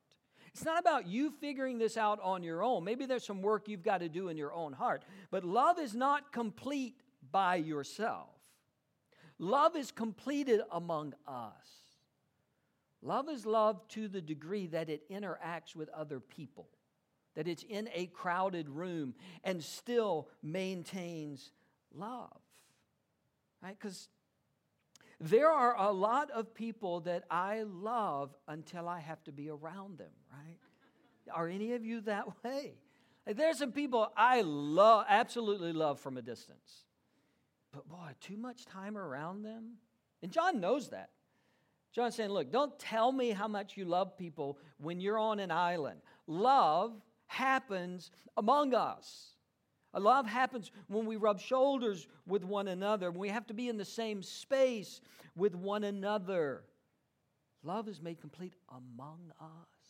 It's 0.54 0.64
not 0.64 0.78
about 0.78 1.08
you 1.08 1.32
figuring 1.40 1.78
this 1.78 1.96
out 1.96 2.20
on 2.22 2.44
your 2.44 2.62
own. 2.62 2.84
Maybe 2.84 3.06
there's 3.06 3.26
some 3.26 3.42
work 3.42 3.68
you've 3.68 3.82
got 3.82 3.98
to 3.98 4.08
do 4.08 4.28
in 4.28 4.36
your 4.36 4.54
own 4.54 4.72
heart. 4.72 5.04
But 5.32 5.44
love 5.44 5.80
is 5.80 5.94
not 5.94 6.32
complete 6.32 6.94
by 7.32 7.56
yourself. 7.56 8.28
Love 9.40 9.74
is 9.74 9.90
completed 9.90 10.60
among 10.70 11.14
us. 11.26 11.52
Love 13.02 13.28
is 13.28 13.44
love 13.44 13.86
to 13.88 14.06
the 14.06 14.20
degree 14.20 14.68
that 14.68 14.88
it 14.88 15.10
interacts 15.10 15.74
with 15.74 15.88
other 15.88 16.20
people, 16.20 16.68
that 17.34 17.48
it's 17.48 17.64
in 17.64 17.88
a 17.92 18.06
crowded 18.06 18.68
room 18.68 19.12
and 19.42 19.62
still 19.62 20.28
maintains 20.40 21.50
love. 21.92 22.38
Right? 23.60 23.76
Because 23.76 24.08
there 25.20 25.50
are 25.50 25.76
a 25.78 25.92
lot 25.92 26.30
of 26.30 26.54
people 26.54 27.00
that 27.00 27.24
I 27.30 27.62
love 27.62 28.34
until 28.48 28.88
I 28.88 29.00
have 29.00 29.22
to 29.24 29.32
be 29.32 29.48
around 29.48 29.98
them, 29.98 30.10
right? 30.32 30.58
Are 31.32 31.48
any 31.48 31.72
of 31.72 31.84
you 31.84 32.00
that 32.02 32.26
way? 32.44 32.74
There's 33.26 33.58
some 33.58 33.72
people 33.72 34.12
I 34.16 34.42
love, 34.42 35.06
absolutely 35.08 35.72
love 35.72 35.98
from 35.98 36.18
a 36.18 36.22
distance. 36.22 36.84
But 37.72 37.88
boy, 37.88 38.10
too 38.20 38.36
much 38.36 38.66
time 38.66 38.96
around 38.96 39.42
them. 39.42 39.74
And 40.22 40.30
John 40.30 40.60
knows 40.60 40.90
that. 40.90 41.10
John's 41.92 42.16
saying, 42.16 42.30
look, 42.30 42.50
don't 42.50 42.76
tell 42.78 43.12
me 43.12 43.30
how 43.30 43.48
much 43.48 43.76
you 43.76 43.84
love 43.84 44.18
people 44.18 44.58
when 44.78 45.00
you're 45.00 45.18
on 45.18 45.38
an 45.38 45.50
island. 45.50 46.00
Love 46.26 47.00
happens 47.26 48.10
among 48.36 48.74
us. 48.74 49.33
Love 50.00 50.26
happens 50.26 50.70
when 50.88 51.06
we 51.06 51.16
rub 51.16 51.40
shoulders 51.40 52.06
with 52.26 52.44
one 52.44 52.68
another, 52.68 53.10
when 53.10 53.20
we 53.20 53.28
have 53.28 53.46
to 53.46 53.54
be 53.54 53.68
in 53.68 53.76
the 53.76 53.84
same 53.84 54.22
space 54.22 55.00
with 55.36 55.54
one 55.54 55.84
another. 55.84 56.64
Love 57.62 57.88
is 57.88 58.02
made 58.02 58.20
complete 58.20 58.54
among 58.70 59.32
us. 59.40 59.84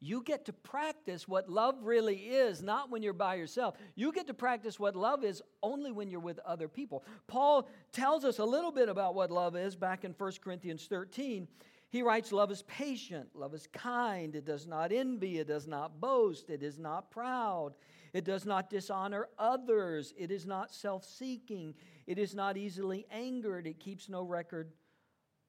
You 0.00 0.20
get 0.24 0.46
to 0.46 0.52
practice 0.52 1.28
what 1.28 1.48
love 1.48 1.76
really 1.82 2.16
is, 2.16 2.60
not 2.60 2.90
when 2.90 3.04
you're 3.04 3.12
by 3.12 3.36
yourself. 3.36 3.76
You 3.94 4.10
get 4.12 4.26
to 4.26 4.34
practice 4.34 4.80
what 4.80 4.96
love 4.96 5.22
is 5.22 5.40
only 5.62 5.92
when 5.92 6.10
you're 6.10 6.18
with 6.18 6.40
other 6.40 6.66
people. 6.66 7.04
Paul 7.28 7.68
tells 7.92 8.24
us 8.24 8.40
a 8.40 8.44
little 8.44 8.72
bit 8.72 8.88
about 8.88 9.14
what 9.14 9.30
love 9.30 9.54
is 9.54 9.76
back 9.76 10.02
in 10.02 10.12
1 10.18 10.32
Corinthians 10.42 10.86
13. 10.86 11.46
He 11.88 12.02
writes, 12.02 12.32
Love 12.32 12.50
is 12.50 12.62
patient, 12.62 13.28
love 13.34 13.54
is 13.54 13.68
kind, 13.72 14.34
it 14.34 14.44
does 14.44 14.66
not 14.66 14.90
envy, 14.90 15.38
it 15.38 15.46
does 15.46 15.68
not 15.68 16.00
boast, 16.00 16.50
it 16.50 16.64
is 16.64 16.80
not 16.80 17.12
proud, 17.12 17.74
it 18.12 18.24
does 18.24 18.44
not 18.44 18.68
dishonor 18.68 19.28
others, 19.38 20.12
it 20.18 20.30
is 20.30 20.46
not 20.46 20.72
self 20.72 21.04
seeking, 21.04 21.74
it 22.06 22.18
is 22.18 22.34
not 22.34 22.56
easily 22.56 23.06
angered, 23.10 23.66
it 23.66 23.80
keeps 23.80 24.08
no 24.08 24.22
record 24.22 24.72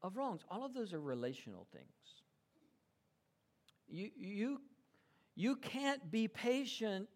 of 0.02 0.18
wrongs. 0.18 0.42
All 0.50 0.66
of 0.66 0.74
those 0.74 0.94
are 0.94 1.02
relational 1.02 1.68
things. 1.72 1.86
You, 3.90 4.10
you, 4.16 4.62
you 5.36 5.56
can't 5.58 6.10
be 6.10 6.28
patient 6.28 7.10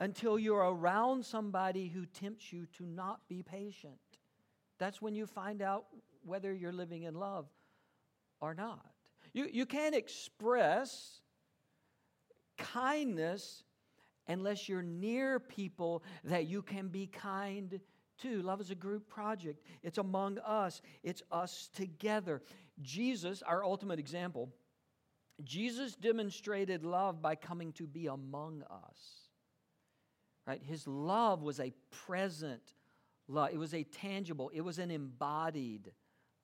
until 0.00 0.38
you're 0.38 0.56
around 0.58 1.24
somebody 1.24 1.88
who 1.88 2.06
tempts 2.06 2.52
you 2.52 2.66
to 2.78 2.84
not 2.84 3.20
be 3.28 3.42
patient. 3.42 3.94
That's 4.78 5.00
when 5.00 5.14
you 5.14 5.26
find 5.26 5.62
out 5.62 5.84
whether 6.24 6.52
you're 6.52 6.72
living 6.72 7.04
in 7.04 7.14
love 7.14 7.46
or 8.40 8.54
not. 8.54 8.84
You, 9.32 9.48
you 9.52 9.66
can't 9.66 9.94
express 9.94 11.20
kindness 12.56 13.64
unless 14.26 14.68
you're 14.68 14.82
near 14.82 15.38
people 15.38 16.02
that 16.24 16.46
you 16.46 16.62
can 16.62 16.88
be 16.88 17.06
kind 17.06 17.80
to. 18.22 18.42
Love 18.42 18.60
is 18.60 18.70
a 18.70 18.74
group 18.74 19.08
project, 19.08 19.60
it's 19.82 19.98
among 19.98 20.38
us, 20.38 20.82
it's 21.02 21.22
us 21.32 21.68
together. 21.74 22.42
Jesus, 22.80 23.42
our 23.42 23.64
ultimate 23.64 23.98
example, 23.98 24.50
Jesus 25.42 25.94
demonstrated 25.96 26.84
love 26.84 27.20
by 27.20 27.34
coming 27.34 27.72
to 27.72 27.86
be 27.86 28.06
among 28.06 28.62
us. 28.70 29.28
Right? 30.46 30.62
His 30.62 30.86
love 30.86 31.42
was 31.42 31.58
a 31.58 31.72
present 32.06 32.62
love. 33.26 33.50
It 33.52 33.58
was 33.58 33.74
a 33.74 33.82
tangible, 33.82 34.50
it 34.54 34.60
was 34.60 34.78
an 34.78 34.90
embodied 34.90 35.90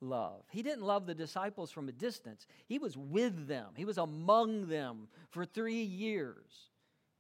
love. 0.01 0.43
He 0.51 0.63
didn't 0.63 0.85
love 0.85 1.07
the 1.07 1.15
disciples 1.15 1.71
from 1.71 1.89
a 1.89 1.93
distance. 1.93 2.47
He 2.67 2.79
was 2.79 2.97
with 2.97 3.47
them. 3.47 3.69
He 3.77 3.85
was 3.85 3.99
among 3.99 4.69
them 4.69 5.09
for 5.29 5.45
3 5.45 5.75
years. 5.75 6.71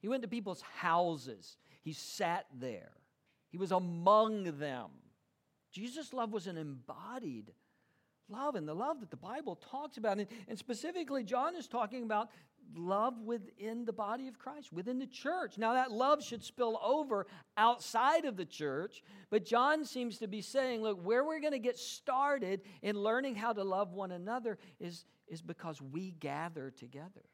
He 0.00 0.08
went 0.08 0.22
to 0.22 0.28
people's 0.28 0.62
houses. 0.78 1.56
He 1.82 1.92
sat 1.92 2.46
there. 2.58 2.92
He 3.50 3.58
was 3.58 3.72
among 3.72 4.58
them. 4.58 4.90
Jesus' 5.72 6.12
love 6.12 6.32
was 6.32 6.46
an 6.46 6.58
embodied 6.58 7.52
love 8.28 8.54
and 8.54 8.66
the 8.66 8.74
love 8.74 9.00
that 9.00 9.10
the 9.10 9.16
Bible 9.16 9.56
talks 9.56 9.96
about. 9.96 10.18
And, 10.18 10.28
and 10.48 10.58
specifically, 10.58 11.24
John 11.24 11.56
is 11.56 11.66
talking 11.66 12.02
about 12.04 12.30
love 12.76 13.20
within 13.22 13.84
the 13.84 13.92
body 13.92 14.28
of 14.28 14.38
Christ, 14.38 14.72
within 14.72 14.98
the 14.98 15.06
church. 15.06 15.58
Now, 15.58 15.74
that 15.74 15.90
love 15.90 16.22
should 16.22 16.44
spill 16.44 16.78
over 16.82 17.26
outside 17.56 18.24
of 18.24 18.36
the 18.36 18.44
church, 18.44 19.02
but 19.28 19.44
John 19.44 19.84
seems 19.84 20.18
to 20.18 20.28
be 20.28 20.40
saying, 20.40 20.82
look, 20.82 21.04
where 21.04 21.24
we're 21.24 21.40
going 21.40 21.52
to 21.52 21.58
get 21.58 21.78
started 21.78 22.62
in 22.82 22.96
learning 22.96 23.34
how 23.34 23.52
to 23.52 23.64
love 23.64 23.92
one 23.92 24.12
another 24.12 24.58
is, 24.78 25.04
is 25.26 25.42
because 25.42 25.82
we 25.82 26.12
gather 26.12 26.70
together. 26.70 27.24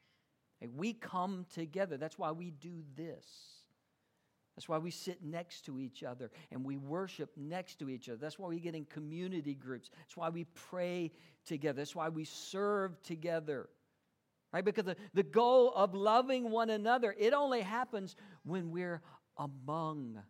We 0.74 0.92
come 0.92 1.46
together. 1.52 1.96
That's 1.96 2.18
why 2.18 2.32
we 2.32 2.50
do 2.50 2.82
this. 2.96 3.24
That's 4.56 4.68
why 4.68 4.78
we 4.78 4.90
sit 4.90 5.22
next 5.22 5.66
to 5.66 5.78
each 5.78 6.02
other 6.02 6.30
and 6.50 6.64
we 6.64 6.78
worship 6.78 7.30
next 7.36 7.78
to 7.80 7.90
each 7.90 8.08
other. 8.08 8.16
That's 8.16 8.38
why 8.38 8.48
we 8.48 8.58
get 8.58 8.74
in 8.74 8.86
community 8.86 9.54
groups. 9.54 9.90
That's 9.98 10.16
why 10.16 10.30
we 10.30 10.44
pray 10.44 11.12
together. 11.44 11.76
That's 11.76 11.94
why 11.94 12.08
we 12.08 12.24
serve 12.24 13.02
together. 13.02 13.68
Right? 14.52 14.64
Because 14.64 14.84
the, 14.84 14.96
the 15.12 15.22
goal 15.22 15.74
of 15.74 15.94
loving 15.94 16.50
one 16.50 16.70
another, 16.70 17.14
it 17.18 17.34
only 17.34 17.60
happens 17.60 18.16
when 18.44 18.70
we're 18.70 19.02
among 19.36 20.22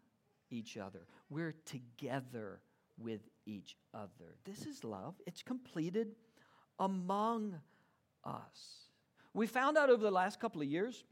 each 0.50 0.76
other. 0.76 1.06
We're 1.30 1.54
together 1.64 2.60
with 2.98 3.20
each 3.46 3.76
other. 3.94 4.34
This 4.44 4.66
is 4.66 4.82
love. 4.82 5.14
It's 5.26 5.42
completed 5.42 6.16
among 6.80 7.54
us. 8.24 8.85
We 9.36 9.46
found 9.46 9.76
out 9.76 9.90
over 9.90 10.02
the 10.02 10.10
last 10.10 10.40
couple 10.40 10.62
of 10.62 10.66
years 10.66 11.04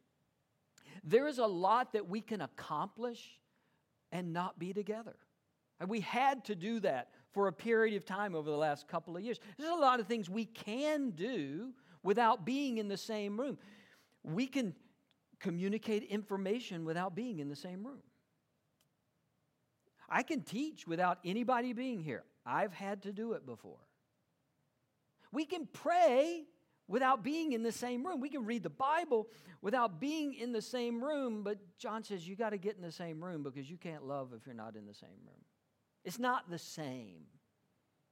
there 1.04 1.28
is 1.28 1.37
a 1.37 1.47
lot 1.47 1.93
that 1.93 2.09
we 2.09 2.23
can 2.23 2.40
accomplish 2.40 3.38
and 4.12 4.33
not 4.33 4.59
be 4.59 4.73
together. 4.73 5.16
And 5.78 5.90
we 5.90 6.00
had 6.00 6.43
to 6.47 6.54
do 6.54 6.81
that 6.81 7.11
for 7.33 7.49
a 7.49 7.52
period 7.52 7.95
of 7.97 8.07
time 8.07 8.35
over 8.35 8.50
the 8.50 8.57
last 8.57 8.88
couple 8.88 9.14
of 9.14 9.23
years. 9.23 9.38
There's 9.59 9.71
a 9.71 9.75
lot 9.75 10.00
of 10.00 10.07
things 10.07 10.31
we 10.31 10.47
can 10.47 11.11
do 11.11 11.75
without 12.02 12.47
being 12.47 12.78
in 12.78 12.88
the 12.88 12.97
same 12.97 13.38
room. 13.38 13.59
We 14.23 14.47
can 14.47 14.75
communicate 15.38 16.04
information 16.04 16.87
without 16.87 17.14
being 17.14 17.40
in 17.40 17.50
the 17.50 17.57
same 17.57 17.85
room. 17.85 18.02
I 20.09 20.23
can 20.23 20.40
teach 20.40 20.87
without 20.87 21.19
anybody 21.26 21.75
being 21.75 22.00
here. 22.00 22.25
I've 22.47 22.73
had 22.73 23.02
to 23.02 23.12
do 23.12 23.33
it 23.33 23.45
before. 23.45 23.87
We 25.31 25.45
can 25.45 25.69
pray 25.71 26.47
without 26.86 27.22
being 27.22 27.52
in 27.52 27.62
the 27.62 27.72
same 27.72 28.06
room. 28.06 28.20
We 28.20 28.28
can 28.28 28.44
read 28.44 28.62
the 28.62 28.70
Bible 28.70 29.28
without 29.62 30.00
being 30.00 30.34
in 30.34 30.52
the 30.52 30.62
same 30.62 31.02
room, 31.02 31.42
but 31.42 31.58
John 31.78 32.04
says 32.04 32.26
you 32.28 32.36
got 32.36 32.50
to 32.50 32.58
get 32.58 32.76
in 32.76 32.82
the 32.82 32.92
same 32.92 33.24
room 33.24 33.42
because 33.42 33.70
you 33.70 33.76
can't 33.76 34.04
love 34.04 34.32
if 34.34 34.46
you're 34.46 34.54
not 34.54 34.76
in 34.76 34.86
the 34.86 34.94
same 34.94 35.18
room. 35.24 35.44
It's 36.04 36.18
not 36.18 36.50
the 36.50 36.58
same. 36.58 37.22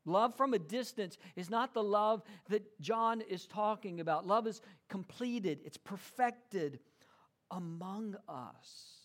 Love 0.04 0.36
from 0.36 0.52
a 0.52 0.58
distance 0.58 1.16
is 1.36 1.48
not 1.48 1.74
the 1.74 1.82
love 1.82 2.22
that 2.48 2.80
John 2.80 3.20
is 3.20 3.46
talking 3.46 4.00
about. 4.00 4.26
Love 4.26 4.46
is 4.46 4.60
completed, 4.88 5.60
it's 5.64 5.76
perfected 5.76 6.80
among 7.50 8.16
us. 8.28 8.98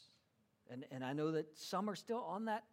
And, 0.69 0.86
and 0.91 1.03
I 1.03 1.13
know 1.13 1.31
that 1.31 1.57
some 1.57 1.89
are 1.89 1.95
still 1.95 2.21
on 2.21 2.45
that 2.45 2.63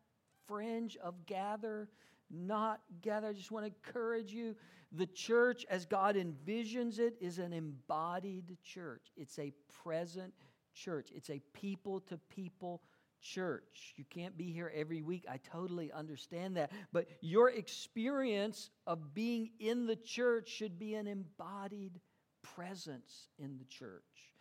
fringe 0.47 0.97
of 0.97 1.27
gather, 1.27 1.89
not 2.35 2.81
gather. 3.01 3.29
I 3.29 3.33
just 3.33 3.51
want 3.51 3.67
to 3.67 3.73
encourage 3.87 4.33
you 4.33 4.55
the 4.93 5.07
church, 5.07 5.65
as 5.69 5.87
God 5.87 6.17
envisions 6.17 6.99
it, 6.99 7.17
is 7.21 7.39
an 7.39 7.53
embodied 7.53 8.57
church. 8.63 9.13
It's 9.17 9.39
a 9.39 9.53
present 9.83 10.33
church, 10.75 11.11
it's 11.15 11.31
a 11.31 11.41
people 11.53 12.01
to 12.01 12.19
people 12.29 12.83
church. 13.21 13.95
You 13.97 14.05
can't 14.11 14.37
be 14.37 14.53
here 14.53 14.71
every 14.75 15.03
week. 15.03 15.25
I 15.31 15.39
totally 15.39 15.91
understand 15.91 16.57
that. 16.57 16.71
But 16.93 17.09
your 17.21 17.51
experience 17.51 18.71
of 18.87 19.15
being 19.15 19.51
in 19.59 19.87
the 19.87 19.97
church 19.97 20.49
should 20.49 20.79
be 20.79 20.95
an 20.95 21.07
embodied 21.07 22.01
presence 22.43 23.29
in 23.39 23.57
the 23.57 23.65
church. 23.65 24.34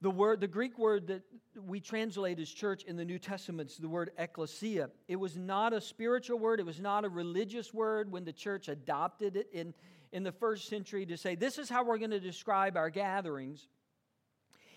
The 0.00 0.10
word, 0.10 0.40
the 0.40 0.48
Greek 0.48 0.78
word 0.78 1.08
that 1.08 1.22
we 1.66 1.80
translate 1.80 2.38
as 2.38 2.48
church 2.48 2.84
in 2.84 2.96
the 2.96 3.04
New 3.04 3.18
Testament 3.18 3.70
is 3.70 3.78
the 3.78 3.88
word 3.88 4.12
ecclesia. 4.16 4.90
It 5.08 5.16
was 5.16 5.36
not 5.36 5.72
a 5.72 5.80
spiritual 5.80 6.38
word, 6.38 6.60
it 6.60 6.66
was 6.66 6.80
not 6.80 7.04
a 7.04 7.08
religious 7.08 7.74
word 7.74 8.12
when 8.12 8.24
the 8.24 8.32
church 8.32 8.68
adopted 8.68 9.36
it 9.36 9.48
in, 9.52 9.74
in 10.12 10.22
the 10.22 10.30
first 10.30 10.68
century 10.68 11.04
to 11.06 11.16
say, 11.16 11.34
this 11.34 11.58
is 11.58 11.68
how 11.68 11.84
we're 11.84 11.98
going 11.98 12.12
to 12.12 12.20
describe 12.20 12.76
our 12.76 12.90
gatherings. 12.90 13.66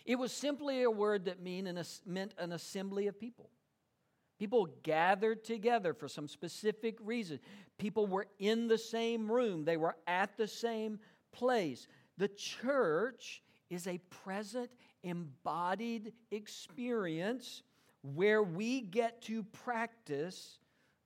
It 0.06 0.18
was 0.18 0.32
simply 0.32 0.82
a 0.82 0.90
word 0.90 1.26
that 1.26 1.40
mean 1.40 1.68
an, 1.68 1.84
meant 2.08 2.34
an 2.40 2.52
assembly 2.52 3.06
of 3.06 3.20
people. 3.20 3.52
People 4.40 4.70
gathered 4.82 5.44
together 5.44 5.94
for 5.94 6.08
some 6.08 6.28
specific 6.28 6.98
reason. 7.00 7.40
People 7.78 8.08
were 8.08 8.26
in 8.40 8.68
the 8.68 8.78
same 8.80 9.32
room, 9.32 9.66
they 9.66 9.78
were 9.78 9.96
at 10.08 10.36
the 10.36 10.48
same 10.48 10.98
place. 11.32 11.88
The 12.18 12.28
church 12.28 13.44
is 13.70 13.86
a 13.86 14.00
present 14.24 14.72
embodied 15.04 16.14
experience 16.32 17.64
where 18.02 18.42
we 18.42 18.82
get 18.82 19.22
to 19.24 19.44
practice 19.44 20.60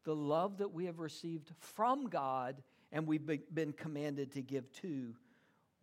the 0.03 0.15
love 0.15 0.57
that 0.59 0.71
we 0.73 0.85
have 0.85 0.99
received 0.99 1.51
from 1.59 2.07
God 2.07 2.61
and 2.91 3.05
we've 3.07 3.25
been 3.53 3.73
commanded 3.73 4.31
to 4.33 4.41
give 4.41 4.71
to 4.73 5.13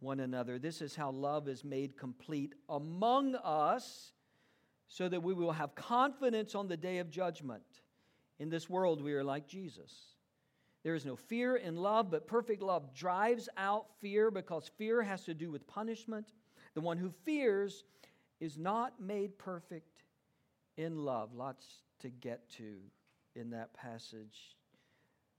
one 0.01 0.21
another. 0.21 0.59
This 0.59 0.83
is 0.83 0.97
how 0.97 1.11
love 1.11 1.49
is 1.49 1.65
made 1.65 1.97
complete 1.97 2.55
among 2.69 3.35
us, 3.37 4.13
so 4.89 5.09
that 5.09 5.23
we 5.23 5.33
will 5.33 5.53
have 5.53 5.75
confidence 5.75 6.55
on 6.55 6.69
the 6.69 6.77
day 6.77 6.99
of 6.99 7.11
judgment. 7.11 7.63
In 8.39 8.51
this 8.51 8.69
world, 8.69 9.03
we 9.03 9.15
are 9.15 9.25
like 9.25 9.47
Jesus. 9.47 9.93
There 10.83 10.95
is 10.95 11.07
no 11.07 11.17
fear 11.17 11.57
in 11.57 11.77
love, 11.77 12.11
but 12.11 12.27
perfect 12.27 12.63
love 12.63 12.93
drives 12.93 13.49
out 13.57 13.87
fear 14.01 14.31
because 14.31 14.71
fear 14.77 15.03
has 15.03 15.25
to 15.25 15.35
do 15.35 15.51
with 15.51 15.67
punishment. 15.67 16.33
The 16.75 16.81
one 16.81 16.99
who 16.99 17.11
fears 17.25 17.85
is 18.43 18.59
not 18.59 18.95
made 19.01 19.39
perfect 19.39 20.03
in 20.77 20.97
love. 21.05 21.33
Lots 21.33 21.65
to 22.01 22.09
get 22.11 22.51
to 22.57 22.79
in 23.37 23.51
that 23.51 23.73
passage. 23.73 24.57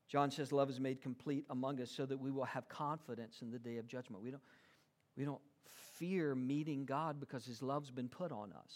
John 0.08 0.32
says 0.32 0.54
love 0.54 0.70
is 0.70 0.80
made 0.80 1.02
complete 1.02 1.44
among 1.50 1.82
us 1.82 1.92
so 1.92 2.06
that 2.06 2.18
we 2.18 2.32
will 2.32 2.46
have 2.46 2.70
confidence 2.70 3.42
in 3.42 3.52
the 3.52 3.60
day 3.60 3.76
of 3.78 3.88
judgment. 3.88 4.24
We 4.24 4.32
don't, 4.32 4.42
we 5.18 5.26
don't 5.26 5.42
fear 5.98 6.34
meeting 6.34 6.86
God 6.86 7.20
because 7.20 7.46
his 7.46 7.62
love's 7.62 7.92
been 7.92 8.08
put 8.08 8.32
on 8.32 8.54
us. 8.54 8.74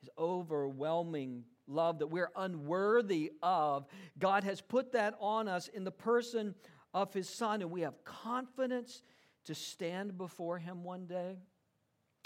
His 0.00 0.10
overwhelming 0.18 1.44
love 1.68 2.00
that 2.00 2.08
we're 2.08 2.32
unworthy 2.34 3.30
of, 3.40 3.86
God 4.18 4.42
has 4.42 4.60
put 4.60 4.92
that 4.92 5.14
on 5.20 5.46
us 5.46 5.68
in 5.68 5.84
the 5.84 5.92
person 5.92 6.56
of 6.92 7.14
his 7.14 7.28
son, 7.28 7.62
and 7.62 7.70
we 7.70 7.82
have 7.82 8.02
confidence 8.04 9.00
to 9.44 9.54
stand 9.54 10.18
before 10.18 10.58
him 10.58 10.82
one 10.82 11.06
day. 11.06 11.36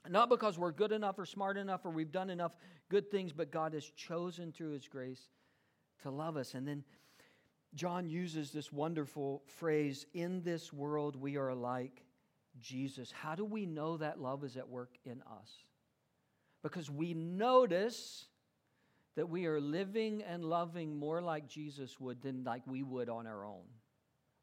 Not 0.08 0.28
because 0.28 0.58
we're 0.58 0.72
good 0.72 0.92
enough 0.92 1.18
or 1.18 1.26
smart 1.26 1.56
enough 1.56 1.84
or 1.84 1.90
we've 1.90 2.12
done 2.12 2.30
enough 2.30 2.52
good 2.88 3.10
things, 3.10 3.32
but 3.32 3.50
God 3.50 3.72
has 3.74 3.84
chosen 3.84 4.52
through 4.52 4.72
his 4.72 4.88
grace 4.88 5.20
to 6.02 6.10
love 6.10 6.36
us. 6.36 6.54
And 6.54 6.66
then 6.66 6.84
John 7.74 8.08
uses 8.08 8.50
this 8.50 8.72
wonderful 8.72 9.42
phrase 9.46 10.06
in 10.14 10.42
this 10.42 10.72
world 10.72 11.16
we 11.16 11.36
are 11.36 11.54
like 11.54 12.04
Jesus. 12.58 13.12
How 13.12 13.34
do 13.34 13.44
we 13.44 13.66
know 13.66 13.96
that 13.98 14.20
love 14.20 14.44
is 14.44 14.56
at 14.56 14.68
work 14.68 14.96
in 15.04 15.22
us? 15.22 15.50
Because 16.62 16.90
we 16.90 17.14
notice 17.14 18.26
that 19.16 19.28
we 19.28 19.46
are 19.46 19.60
living 19.60 20.22
and 20.22 20.44
loving 20.44 20.96
more 20.96 21.22
like 21.22 21.48
Jesus 21.48 21.98
would 22.00 22.22
than 22.22 22.44
like 22.44 22.62
we 22.66 22.82
would 22.82 23.08
on 23.08 23.26
our 23.26 23.44
own. 23.44 23.64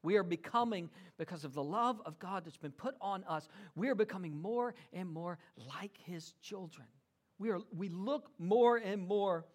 We 0.03 0.17
are 0.17 0.23
becoming, 0.23 0.89
because 1.17 1.45
of 1.45 1.53
the 1.53 1.63
love 1.63 2.01
of 2.05 2.19
God 2.19 2.45
that's 2.45 2.57
been 2.57 2.71
put 2.71 2.95
on 3.01 3.23
us, 3.23 3.47
we 3.75 3.89
are 3.89 3.95
becoming 3.95 4.39
more 4.39 4.75
and 4.91 5.09
more 5.09 5.39
like 5.79 5.97
His 6.05 6.33
children. 6.41 6.85
We, 7.39 7.49
are, 7.49 7.59
we 7.75 7.89
look 7.89 8.29
more 8.37 8.77
and 8.77 9.07
more 9.07 9.45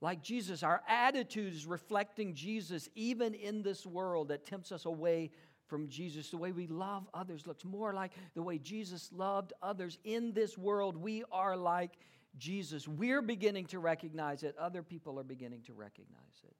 like 0.00 0.22
Jesus. 0.22 0.62
Our 0.62 0.82
attitude 0.86 1.54
is 1.54 1.64
reflecting 1.64 2.34
Jesus 2.34 2.88
even 2.94 3.34
in 3.34 3.62
this 3.62 3.86
world 3.86 4.28
that 4.28 4.44
tempts 4.44 4.72
us 4.72 4.84
away 4.84 5.30
from 5.66 5.88
Jesus. 5.88 6.28
The 6.28 6.36
way 6.36 6.52
we 6.52 6.66
love 6.66 7.08
others 7.14 7.46
looks 7.46 7.64
more 7.64 7.94
like 7.94 8.12
the 8.34 8.42
way 8.42 8.58
Jesus 8.58 9.10
loved 9.10 9.54
others. 9.62 9.98
In 10.04 10.32
this 10.32 10.58
world, 10.58 10.96
we 10.96 11.24
are 11.32 11.56
like 11.56 11.92
Jesus. 12.36 12.86
We're 12.86 13.22
beginning 13.22 13.66
to 13.66 13.78
recognize 13.78 14.42
it, 14.42 14.56
other 14.58 14.82
people 14.82 15.18
are 15.18 15.24
beginning 15.24 15.62
to 15.62 15.72
recognize 15.72 16.40
it. 16.44 16.54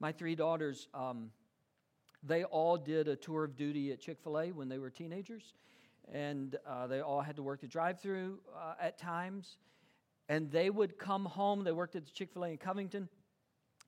My 0.00 0.10
three 0.10 0.34
daughters, 0.34 0.88
um, 0.94 1.30
they 2.22 2.44
all 2.44 2.76
did 2.76 3.08
a 3.08 3.16
tour 3.16 3.44
of 3.44 3.56
duty 3.56 3.92
at 3.92 4.00
Chick 4.00 4.18
fil 4.22 4.38
A 4.38 4.52
when 4.52 4.68
they 4.68 4.78
were 4.78 4.90
teenagers, 4.90 5.54
and 6.12 6.56
uh, 6.66 6.86
they 6.86 7.00
all 7.00 7.20
had 7.20 7.36
to 7.36 7.42
work 7.42 7.60
the 7.60 7.66
drive 7.66 8.00
through 8.00 8.38
uh, 8.56 8.74
at 8.80 8.98
times. 8.98 9.56
And 10.28 10.50
they 10.50 10.70
would 10.70 10.98
come 10.98 11.24
home, 11.24 11.64
they 11.64 11.72
worked 11.72 11.96
at 11.96 12.06
the 12.06 12.12
Chick 12.12 12.30
fil 12.32 12.44
A 12.44 12.48
in 12.50 12.58
Covington, 12.58 13.08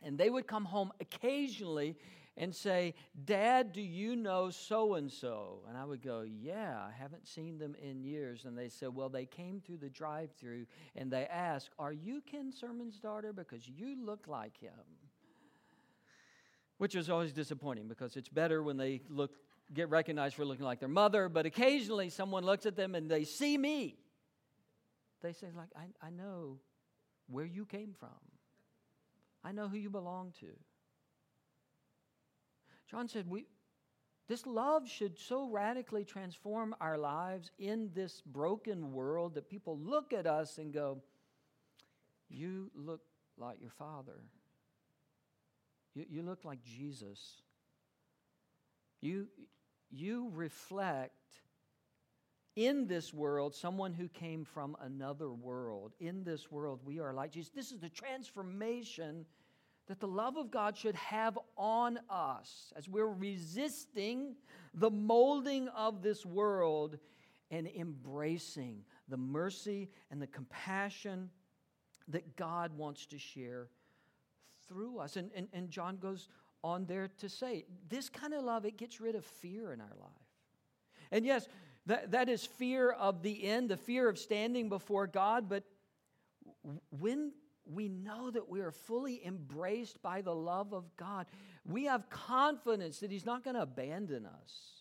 and 0.02 0.18
they 0.18 0.30
would 0.30 0.46
come 0.46 0.64
home 0.64 0.92
occasionally 1.00 1.96
and 2.36 2.54
say, 2.54 2.94
Dad, 3.24 3.72
do 3.72 3.80
you 3.80 4.16
know 4.16 4.50
so 4.50 4.94
and 4.94 5.10
so? 5.10 5.60
And 5.68 5.76
I 5.76 5.84
would 5.84 6.02
go, 6.02 6.22
Yeah, 6.22 6.76
I 6.76 6.90
haven't 6.90 7.28
seen 7.28 7.58
them 7.58 7.76
in 7.80 8.02
years. 8.02 8.44
And 8.44 8.58
they 8.58 8.68
said, 8.68 8.94
Well, 8.94 9.08
they 9.08 9.26
came 9.26 9.60
through 9.60 9.78
the 9.78 9.88
drive 9.88 10.30
through 10.32 10.66
and 10.96 11.10
they 11.10 11.26
asked, 11.26 11.70
Are 11.78 11.92
you 11.92 12.20
Ken 12.20 12.52
Sermon's 12.52 12.98
daughter? 12.98 13.32
Because 13.32 13.68
you 13.68 13.96
look 14.04 14.26
like 14.26 14.58
him. 14.58 14.72
Which 16.78 16.94
is 16.94 17.08
always 17.08 17.32
disappointing 17.32 17.88
because 17.88 18.16
it's 18.16 18.28
better 18.28 18.62
when 18.62 18.76
they 18.76 19.02
look 19.08 19.30
get 19.72 19.88
recognized 19.88 20.34
for 20.34 20.44
looking 20.44 20.64
like 20.64 20.80
their 20.80 20.88
mother, 20.88 21.28
but 21.28 21.46
occasionally 21.46 22.10
someone 22.10 22.44
looks 22.44 22.66
at 22.66 22.76
them 22.76 22.94
and 22.94 23.10
they 23.10 23.24
see 23.24 23.56
me. 23.56 23.96
They 25.22 25.32
say, 25.32 25.46
like, 25.56 25.70
I, 25.74 26.06
I 26.06 26.10
know 26.10 26.58
where 27.28 27.46
you 27.46 27.64
came 27.64 27.94
from. 27.98 28.10
I 29.42 29.52
know 29.52 29.68
who 29.68 29.78
you 29.78 29.88
belong 29.88 30.32
to. 30.40 30.48
John 32.90 33.08
said, 33.08 33.28
we, 33.28 33.46
this 34.28 34.46
love 34.46 34.88
should 34.88 35.18
so 35.18 35.48
radically 35.48 36.04
transform 36.04 36.74
our 36.80 36.98
lives 36.98 37.50
in 37.58 37.90
this 37.94 38.22
broken 38.22 38.92
world 38.92 39.34
that 39.34 39.48
people 39.48 39.78
look 39.78 40.12
at 40.12 40.26
us 40.26 40.58
and 40.58 40.72
go, 40.72 41.02
You 42.28 42.70
look 42.74 43.00
like 43.36 43.60
your 43.60 43.70
father. 43.70 44.20
You, 45.94 46.04
you 46.10 46.22
look 46.22 46.44
like 46.44 46.62
Jesus. 46.62 47.42
You, 49.00 49.28
you 49.90 50.30
reflect 50.34 51.12
in 52.56 52.86
this 52.86 53.12
world 53.12 53.54
someone 53.54 53.92
who 53.92 54.08
came 54.08 54.44
from 54.44 54.76
another 54.80 55.32
world. 55.32 55.92
In 56.00 56.24
this 56.24 56.50
world, 56.50 56.80
we 56.84 57.00
are 57.00 57.12
like 57.12 57.32
Jesus. 57.32 57.52
This 57.54 57.72
is 57.72 57.80
the 57.80 57.88
transformation 57.88 59.26
that 59.86 60.00
the 60.00 60.08
love 60.08 60.36
of 60.36 60.50
God 60.50 60.76
should 60.76 60.94
have 60.94 61.38
on 61.56 61.98
us 62.08 62.72
as 62.76 62.88
we're 62.88 63.06
resisting 63.06 64.34
the 64.72 64.90
molding 64.90 65.68
of 65.68 66.02
this 66.02 66.24
world 66.24 66.98
and 67.50 67.68
embracing 67.68 68.82
the 69.08 69.16
mercy 69.16 69.90
and 70.10 70.22
the 70.22 70.26
compassion 70.26 71.28
that 72.08 72.36
God 72.36 72.76
wants 72.76 73.06
to 73.06 73.18
share 73.18 73.68
through 74.74 74.98
us. 74.98 75.16
And, 75.16 75.30
and, 75.36 75.46
and 75.52 75.70
John 75.70 75.98
goes 75.98 76.28
on 76.64 76.86
there 76.86 77.08
to 77.18 77.28
say, 77.28 77.64
this 77.88 78.08
kind 78.08 78.34
of 78.34 78.42
love, 78.42 78.64
it 78.64 78.76
gets 78.76 79.00
rid 79.00 79.14
of 79.14 79.24
fear 79.24 79.72
in 79.72 79.80
our 79.80 79.96
life. 80.00 80.10
And 81.12 81.24
yes, 81.24 81.46
that, 81.86 82.10
that 82.10 82.28
is 82.28 82.44
fear 82.44 82.90
of 82.90 83.22
the 83.22 83.44
end, 83.44 83.68
the 83.68 83.76
fear 83.76 84.08
of 84.08 84.18
standing 84.18 84.68
before 84.68 85.06
God, 85.06 85.48
but 85.48 85.62
when 86.90 87.32
we 87.66 87.88
know 87.88 88.30
that 88.30 88.48
we 88.48 88.60
are 88.60 88.70
fully 88.70 89.24
embraced 89.24 90.02
by 90.02 90.20
the 90.20 90.34
love 90.34 90.72
of 90.72 90.84
God. 90.96 91.26
We 91.64 91.84
have 91.84 92.10
confidence 92.10 92.98
that 93.00 93.10
He's 93.10 93.24
not 93.24 93.42
going 93.42 93.56
to 93.56 93.62
abandon 93.62 94.26
us. 94.26 94.74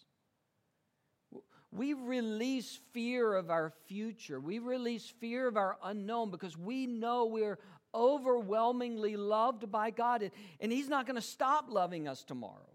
We 1.72 1.94
release 1.94 2.80
fear 2.92 3.34
of 3.34 3.50
our 3.50 3.72
future. 3.88 4.40
We 4.40 4.60
release 4.60 5.12
fear 5.20 5.48
of 5.48 5.58
our 5.58 5.78
unknown 5.84 6.30
because 6.30 6.56
we 6.56 6.86
know 6.86 7.26
we're 7.26 7.58
overwhelmingly 7.94 9.16
loved 9.16 9.72
by 9.72 9.90
God, 9.90 10.32
and 10.60 10.72
He's 10.72 10.90
not 10.90 11.06
going 11.06 11.16
to 11.16 11.22
stop 11.22 11.66
loving 11.70 12.08
us 12.08 12.24
tomorrow. 12.24 12.70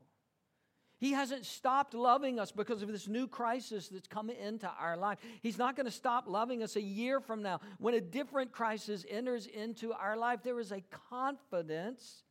He 0.98 1.12
hasn't 1.12 1.46
stopped 1.46 1.94
loving 1.94 2.40
us 2.40 2.50
because 2.50 2.82
of 2.82 2.90
this 2.90 3.06
new 3.06 3.28
crisis 3.28 3.88
that's 3.88 4.08
come 4.08 4.30
into 4.30 4.68
our 4.80 4.96
life. 4.96 5.18
He's 5.42 5.56
not 5.56 5.76
going 5.76 5.86
to 5.86 5.92
stop 5.92 6.24
loving 6.26 6.62
us 6.62 6.74
a 6.74 6.82
year 6.82 7.20
from 7.20 7.40
now. 7.40 7.60
When 7.78 7.94
a 7.94 8.00
different 8.00 8.50
crisis 8.50 9.06
enters 9.08 9.46
into 9.46 9.92
our 9.92 10.16
life, 10.16 10.40
there 10.42 10.58
is 10.58 10.72
a 10.72 10.82
confidence 11.08 12.24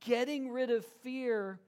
getting 0.00 0.50
rid 0.50 0.70
of 0.70 0.86
fear 1.02 1.60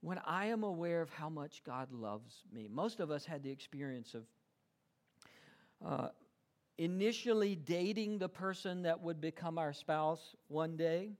when 0.00 0.18
I 0.26 0.46
am 0.46 0.64
aware 0.64 1.02
of 1.02 1.10
how 1.10 1.28
much 1.28 1.62
God 1.64 1.92
loves 1.92 2.42
me. 2.52 2.68
Most 2.68 2.98
of 2.98 3.12
us 3.12 3.24
had 3.24 3.44
the 3.44 3.50
experience 3.50 4.14
of 4.14 4.24
uh, 5.86 6.08
initially 6.80 7.54
dating 7.54 8.18
the 8.18 8.28
person 8.28 8.82
that 8.82 9.00
would 9.00 9.20
become 9.20 9.58
our 9.58 9.72
spouse 9.72 10.34
one 10.48 10.76
day 10.76 11.10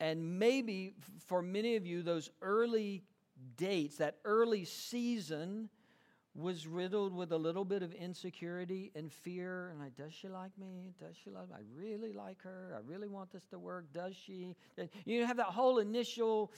and 0.00 0.38
maybe 0.38 0.94
for 1.26 1.42
many 1.42 1.76
of 1.76 1.86
you, 1.86 2.02
those 2.02 2.30
early 2.40 3.04
dates, 3.58 3.96
that 3.98 4.16
early 4.24 4.64
season, 4.64 5.68
was 6.34 6.66
riddled 6.66 7.14
with 7.14 7.32
a 7.32 7.36
little 7.36 7.66
bit 7.66 7.82
of 7.82 7.92
insecurity 7.92 8.90
and 8.94 9.12
fear. 9.12 9.68
And 9.68 9.80
like, 9.80 9.96
does 9.96 10.14
she 10.14 10.28
like 10.28 10.56
me? 10.58 10.94
Does 10.98 11.16
she 11.22 11.28
love 11.28 11.50
me? 11.50 11.56
I 11.58 11.62
really 11.78 12.14
like 12.14 12.40
her. 12.42 12.74
I 12.74 12.80
really 12.90 13.08
want 13.08 13.30
this 13.30 13.44
to 13.48 13.58
work. 13.58 13.92
Does 13.92 14.16
she? 14.16 14.56
You 15.04 15.26
have 15.26 15.36
that 15.36 15.46
whole 15.46 15.80
initial, 15.80 16.52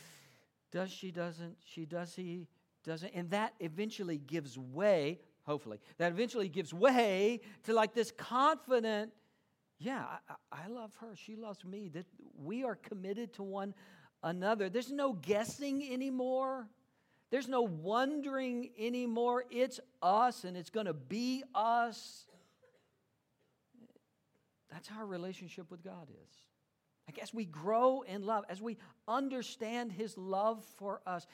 does 0.70 0.92
she, 0.92 1.10
doesn't 1.10 1.56
she, 1.64 1.84
does 1.84 2.14
he, 2.14 2.46
doesn't. 2.84 3.10
And 3.12 3.28
that 3.30 3.54
eventually 3.58 4.18
gives 4.18 4.56
way, 4.56 5.18
hopefully, 5.44 5.78
that 5.98 6.12
eventually 6.12 6.48
gives 6.48 6.72
way 6.72 7.40
to 7.64 7.72
like 7.72 7.94
this 7.94 8.10
confident 8.10 9.12
yeah, 9.82 10.04
I, 10.28 10.34
I, 10.64 10.68
love 10.68 10.94
her. 11.00 11.16
She 11.16 11.34
loves 11.34 11.64
me. 11.64 11.88
That 11.88 12.06
we 12.36 12.62
are 12.62 12.76
committed 12.76 13.32
to 13.34 13.42
one 13.42 13.74
another. 14.22 14.68
There's 14.68 14.92
no 14.92 15.12
guessing 15.12 15.92
anymore. 15.92 16.68
There's 17.32 17.48
no 17.48 17.62
wondering 17.62 18.70
anymore. 18.78 19.44
It's 19.50 19.80
us 20.00 20.44
and 20.44 20.56
it's 20.56 20.70
going 20.70 20.86
to 20.86 20.94
be 20.94 21.42
us. 21.52 22.26
That's 24.70 24.86
how 24.86 25.00
our 25.00 25.06
relationship 25.06 25.68
with 25.68 25.82
God 25.82 26.08
is. 26.10 26.32
I 27.08 27.12
guess 27.12 27.34
we 27.34 27.44
grow 27.44 28.02
in 28.02 28.24
love 28.24 28.44
as 28.48 28.62
we 28.62 28.78
understand 29.08 29.90
His 29.90 30.16
love 30.16 30.64
for 30.76 31.00
us. 31.06 31.26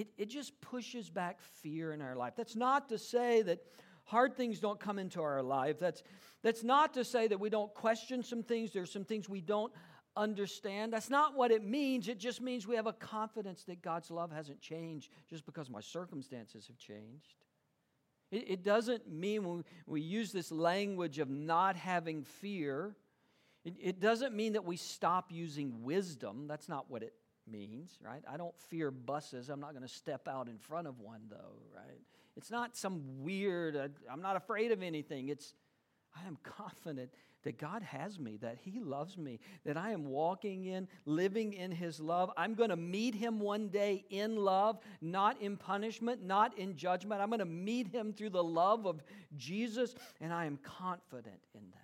It, 0.00 0.08
it 0.16 0.30
just 0.30 0.58
pushes 0.62 1.10
back 1.10 1.40
fear 1.62 1.92
in 1.92 2.00
our 2.00 2.16
life. 2.16 2.32
That's 2.34 2.56
not 2.56 2.88
to 2.88 2.96
say 2.96 3.42
that 3.42 3.62
hard 4.04 4.34
things 4.34 4.58
don't 4.58 4.80
come 4.80 4.98
into 4.98 5.20
our 5.20 5.42
life. 5.42 5.78
That's, 5.78 6.02
that's 6.42 6.64
not 6.64 6.94
to 6.94 7.04
say 7.04 7.28
that 7.28 7.38
we 7.38 7.50
don't 7.50 7.72
question 7.74 8.22
some 8.22 8.42
things. 8.42 8.72
There's 8.72 8.90
some 8.90 9.04
things 9.04 9.28
we 9.28 9.42
don't 9.42 9.72
understand. 10.16 10.94
That's 10.94 11.10
not 11.10 11.36
what 11.36 11.50
it 11.50 11.62
means. 11.62 12.08
It 12.08 12.18
just 12.18 12.40
means 12.40 12.66
we 12.66 12.76
have 12.76 12.86
a 12.86 12.94
confidence 12.94 13.64
that 13.64 13.82
God's 13.82 14.10
love 14.10 14.32
hasn't 14.32 14.60
changed 14.60 15.10
just 15.28 15.44
because 15.44 15.68
my 15.68 15.80
circumstances 15.80 16.66
have 16.66 16.78
changed. 16.78 17.44
It, 18.30 18.50
it 18.50 18.64
doesn't 18.64 19.06
mean 19.06 19.44
when 19.44 19.64
we 19.86 20.00
use 20.00 20.32
this 20.32 20.50
language 20.50 21.18
of 21.18 21.28
not 21.28 21.76
having 21.76 22.24
fear, 22.24 22.96
it, 23.66 23.74
it 23.78 24.00
doesn't 24.00 24.34
mean 24.34 24.54
that 24.54 24.64
we 24.64 24.78
stop 24.78 25.30
using 25.30 25.82
wisdom. 25.82 26.46
That's 26.48 26.70
not 26.70 26.90
what 26.90 27.02
it 27.02 27.12
means, 27.50 27.98
right? 28.04 28.22
I 28.30 28.36
don't 28.36 28.58
fear 28.68 28.90
buses. 28.90 29.48
I'm 29.48 29.60
not 29.60 29.72
going 29.72 29.82
to 29.82 29.92
step 29.92 30.28
out 30.28 30.48
in 30.48 30.58
front 30.58 30.86
of 30.86 31.00
one, 31.00 31.22
though, 31.28 31.62
right? 31.74 32.00
It's 32.36 32.50
not 32.50 32.76
some 32.76 33.02
weird, 33.22 33.76
uh, 33.76 33.88
I'm 34.10 34.22
not 34.22 34.36
afraid 34.36 34.72
of 34.72 34.82
anything. 34.82 35.28
It's, 35.28 35.54
I 36.14 36.26
am 36.26 36.38
confident 36.42 37.10
that 37.42 37.58
God 37.58 37.82
has 37.82 38.18
me, 38.18 38.36
that 38.38 38.58
He 38.60 38.80
loves 38.80 39.16
me, 39.16 39.40
that 39.64 39.76
I 39.76 39.92
am 39.92 40.06
walking 40.06 40.66
in, 40.66 40.88
living 41.06 41.54
in 41.54 41.70
His 41.70 42.00
love. 42.00 42.30
I'm 42.36 42.54
going 42.54 42.70
to 42.70 42.76
meet 42.76 43.14
Him 43.14 43.40
one 43.40 43.68
day 43.68 44.04
in 44.10 44.36
love, 44.36 44.78
not 45.00 45.40
in 45.40 45.56
punishment, 45.56 46.22
not 46.22 46.56
in 46.58 46.76
judgment. 46.76 47.20
I'm 47.20 47.28
going 47.28 47.38
to 47.40 47.44
meet 47.44 47.88
Him 47.88 48.12
through 48.12 48.30
the 48.30 48.44
love 48.44 48.86
of 48.86 49.02
Jesus, 49.36 49.94
and 50.20 50.32
I 50.32 50.44
am 50.44 50.58
confident 50.62 51.40
in 51.54 51.62
that. 51.70 51.78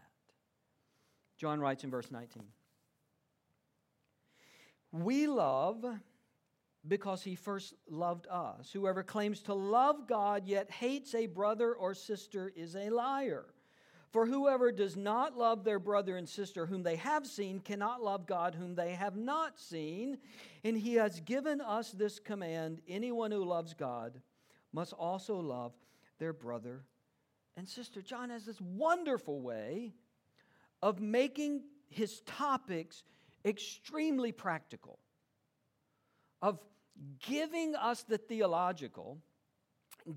John 1.39 1.61
writes 1.61 1.85
in 1.85 1.91
verse 1.91 2.11
19 2.11 2.45
We 5.03 5.27
love 5.27 5.85
because 6.87 7.23
he 7.23 7.35
first 7.35 7.75
loved 7.89 8.27
us. 8.29 8.71
Whoever 8.73 9.03
claims 9.03 9.43
to 9.43 9.55
love 9.55 10.07
God 10.07 10.47
yet 10.47 10.71
hates 10.71 11.15
a 11.15 11.27
brother 11.27 11.75
or 11.75 11.95
sister 11.95 12.53
is 12.55 12.77
a 12.77 12.91
liar. 12.91 13.47
For 14.13 14.25
whoever 14.25 14.73
does 14.73 14.97
not 14.97 15.37
love 15.37 15.65
their 15.65 15.79
brother 15.79 16.17
and 16.17 16.29
sister 16.29 16.65
whom 16.65 16.83
they 16.83 16.97
have 16.97 17.27
seen 17.27 17.61
cannot 17.61 18.03
love 18.03 18.27
God 18.27 18.55
whom 18.55 18.75
they 18.75 18.93
have 18.95 19.17
not 19.17 19.59
seen. 19.59 20.19
And 20.65 20.79
he 20.79 20.95
has 20.95 21.21
given 21.21 21.61
us 21.61 21.91
this 21.91 22.19
command 22.19 22.81
anyone 22.89 23.31
who 23.31 23.45
loves 23.45 23.75
God 23.75 24.21
must 24.73 24.93
also 24.93 25.39
love 25.39 25.73
their 26.19 26.33
brother 26.33 26.85
and 27.57 27.69
sister. 27.69 28.01
John 28.01 28.31
has 28.31 28.45
this 28.45 28.61
wonderful 28.61 29.41
way 29.41 29.93
of 30.83 31.01
making 31.01 31.65
his 31.89 32.21
topics 32.21 33.03
extremely 33.47 34.33
practical, 34.33 34.99
of 36.43 36.59
giving 37.27 37.75
us 37.77 38.03
the 38.03 38.19
theological, 38.19 39.19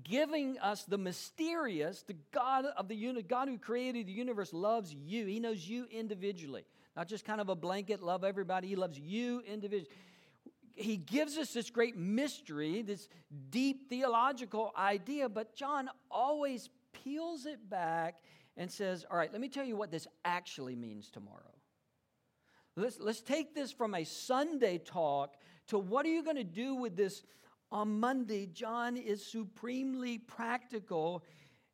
giving 0.04 0.58
us 0.58 0.84
the 0.84 0.98
mysterious, 0.98 2.02
the 2.02 2.16
God 2.32 2.66
of 2.76 2.88
the 2.88 2.94
universe, 2.94 3.24
God 3.28 3.48
who 3.48 3.58
created 3.58 4.06
the 4.06 4.12
universe 4.12 4.52
loves 4.52 4.92
you. 4.92 5.26
He 5.26 5.40
knows 5.40 5.66
you 5.66 5.86
individually, 5.90 6.64
not 6.96 7.08
just 7.08 7.24
kind 7.24 7.40
of 7.40 7.48
a 7.48 7.56
blanket 7.56 8.02
love 8.02 8.24
everybody. 8.24 8.68
He 8.68 8.76
loves 8.76 8.98
you 8.98 9.42
individually. 9.46 9.94
He 10.74 10.96
gives 10.96 11.36
us 11.36 11.52
this 11.52 11.70
great 11.70 11.96
mystery, 11.96 12.82
this 12.82 13.08
deep 13.50 13.88
theological 13.88 14.72
idea, 14.78 15.28
but 15.28 15.54
John 15.54 15.90
always 16.10 16.70
peels 16.92 17.46
it 17.46 17.68
back 17.68 18.22
and 18.56 18.70
says, 18.70 19.04
All 19.10 19.16
right, 19.16 19.30
let 19.30 19.40
me 19.40 19.48
tell 19.48 19.64
you 19.64 19.76
what 19.76 19.90
this 19.90 20.06
actually 20.24 20.76
means 20.76 21.10
tomorrow. 21.10 21.59
Let's, 22.76 22.98
let's 23.00 23.20
take 23.20 23.54
this 23.54 23.72
from 23.72 23.94
a 23.94 24.04
Sunday 24.04 24.78
talk 24.78 25.34
to 25.68 25.78
what 25.78 26.06
are 26.06 26.10
you 26.10 26.22
going 26.22 26.36
to 26.36 26.44
do 26.44 26.74
with 26.74 26.96
this 26.96 27.22
on 27.70 28.00
Monday? 28.00 28.46
John 28.46 28.96
is 28.96 29.24
supremely 29.24 30.18
practical. 30.18 31.24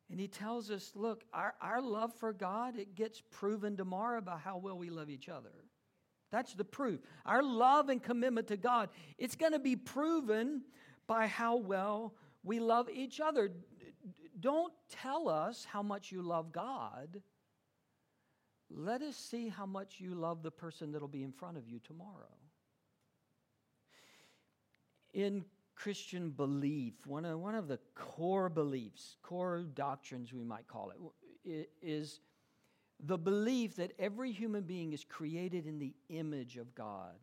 And 0.09 0.19
he 0.19 0.27
tells 0.27 0.71
us, 0.71 0.91
look, 0.95 1.23
our, 1.33 1.53
our 1.61 1.81
love 1.81 2.13
for 2.13 2.31
God, 2.31 2.77
it 2.77 2.95
gets 2.95 3.21
proven 3.31 3.75
tomorrow 3.75 4.21
by 4.21 4.37
how 4.37 4.57
well 4.57 4.77
we 4.77 4.89
love 4.89 5.09
each 5.09 5.27
other. 5.27 5.51
That's 6.31 6.53
the 6.53 6.65
proof. 6.65 7.01
Our 7.25 7.43
love 7.43 7.89
and 7.89 8.01
commitment 8.01 8.47
to 8.47 8.57
God, 8.57 8.89
it's 9.17 9.35
going 9.35 9.53
to 9.53 9.59
be 9.59 9.75
proven 9.75 10.61
by 11.07 11.27
how 11.27 11.57
well 11.57 12.13
we 12.43 12.59
love 12.59 12.89
each 12.89 13.19
other 13.19 13.51
don't 14.39 14.73
tell 14.89 15.29
us 15.29 15.65
how 15.65 15.81
much 15.81 16.11
you 16.11 16.21
love 16.21 16.51
God. 16.51 17.21
Let 18.69 19.01
us 19.01 19.15
see 19.15 19.49
how 19.49 19.65
much 19.65 19.99
you 19.99 20.13
love 20.13 20.43
the 20.43 20.51
person 20.51 20.91
that'll 20.91 21.07
be 21.07 21.23
in 21.23 21.31
front 21.31 21.57
of 21.57 21.67
you 21.67 21.79
tomorrow. 21.79 22.35
In 25.13 25.45
Christian 25.75 26.31
belief, 26.31 26.93
one 27.05 27.23
of, 27.23 27.39
one 27.39 27.55
of 27.55 27.67
the 27.67 27.79
core 27.95 28.49
beliefs, 28.49 29.15
core 29.21 29.63
doctrines 29.73 30.33
we 30.33 30.43
might 30.43 30.67
call 30.67 30.91
it, 31.45 31.69
is 31.81 32.19
the 32.99 33.17
belief 33.17 33.75
that 33.75 33.93
every 33.99 34.31
human 34.31 34.63
being 34.63 34.91
is 34.91 35.03
created 35.03 35.65
in 35.65 35.79
the 35.79 35.93
image 36.09 36.57
of 36.57 36.73
God. 36.75 37.15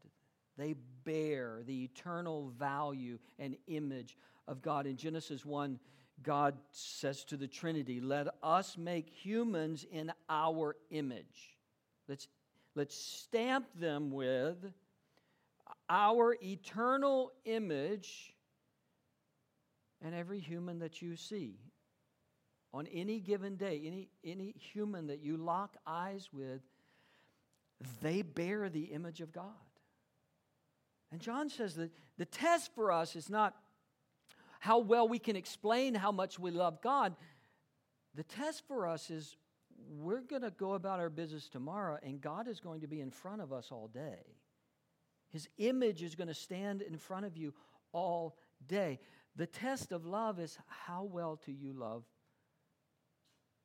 They 0.56 0.74
bear 1.04 1.62
the 1.66 1.84
eternal 1.84 2.52
value 2.56 3.18
and 3.38 3.56
image 3.66 4.16
of 4.46 4.62
God. 4.62 4.86
In 4.86 4.96
Genesis 4.96 5.44
1, 5.44 5.78
God 6.22 6.54
says 6.70 7.24
to 7.24 7.36
the 7.36 7.48
Trinity, 7.48 8.00
Let 8.00 8.28
us 8.42 8.78
make 8.78 9.08
humans 9.08 9.84
in 9.90 10.12
our 10.28 10.76
image. 10.90 11.56
Let's, 12.08 12.28
let's 12.74 12.96
stamp 12.96 13.66
them 13.78 14.10
with 14.10 14.56
our 15.88 16.36
eternal 16.42 17.32
image 17.44 18.34
and 20.02 20.14
every 20.14 20.38
human 20.38 20.78
that 20.80 21.02
you 21.02 21.16
see. 21.16 21.58
On 22.72 22.86
any 22.88 23.20
given 23.20 23.56
day, 23.56 23.82
any, 23.86 24.08
any 24.24 24.54
human 24.58 25.06
that 25.06 25.20
you 25.20 25.36
lock 25.36 25.76
eyes 25.86 26.28
with, 26.32 26.60
they 28.02 28.22
bear 28.22 28.68
the 28.68 28.84
image 28.84 29.20
of 29.20 29.32
God. 29.32 29.44
And 31.12 31.20
John 31.20 31.48
says 31.48 31.76
that 31.76 31.92
the 32.18 32.24
test 32.24 32.74
for 32.74 32.90
us 32.90 33.14
is 33.14 33.30
not 33.30 33.54
how 34.64 34.78
well 34.78 35.06
we 35.06 35.18
can 35.18 35.36
explain 35.36 35.94
how 35.94 36.10
much 36.10 36.38
we 36.38 36.50
love 36.50 36.80
God. 36.80 37.14
The 38.14 38.22
test 38.22 38.66
for 38.66 38.86
us 38.86 39.10
is 39.10 39.36
we're 39.90 40.22
going 40.22 40.40
to 40.40 40.50
go 40.52 40.72
about 40.72 41.00
our 41.00 41.10
business 41.10 41.50
tomorrow, 41.50 41.98
and 42.02 42.18
God 42.18 42.48
is 42.48 42.60
going 42.60 42.80
to 42.80 42.86
be 42.86 43.02
in 43.02 43.10
front 43.10 43.42
of 43.42 43.52
us 43.52 43.68
all 43.70 43.88
day. 43.88 44.24
His 45.28 45.50
image 45.58 46.02
is 46.02 46.14
going 46.14 46.28
to 46.28 46.34
stand 46.34 46.80
in 46.80 46.96
front 46.96 47.26
of 47.26 47.36
you 47.36 47.52
all 47.92 48.38
day. 48.66 49.00
The 49.36 49.46
test 49.46 49.92
of 49.92 50.06
love 50.06 50.40
is 50.40 50.56
how 50.66 51.04
well 51.04 51.38
do 51.44 51.52
you 51.52 51.74
love 51.74 52.04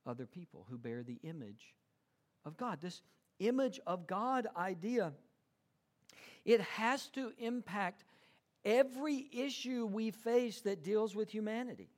other 0.06 0.26
people 0.26 0.68
who 0.70 0.78
bear 0.78 1.02
the 1.02 1.20
image 1.24 1.76
of 2.44 2.58
God? 2.58 2.82
This 2.82 3.02
image 3.40 3.80
of 3.88 4.06
God 4.06 4.48
idea, 4.58 5.14
it 6.44 6.60
has 6.60 7.08
to 7.12 7.32
impact 7.38 8.04
every 8.66 9.30
issue 9.32 9.86
we 9.86 10.12
face 10.12 10.62
that 10.62 10.84
deals 10.84 11.16
with 11.16 11.30
humanity. 11.30 11.90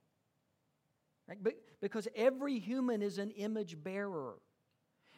Right? 1.27 1.55
Because 1.81 2.07
every 2.15 2.59
human 2.59 3.01
is 3.01 3.17
an 3.17 3.31
image 3.31 3.81
bearer. 3.83 4.35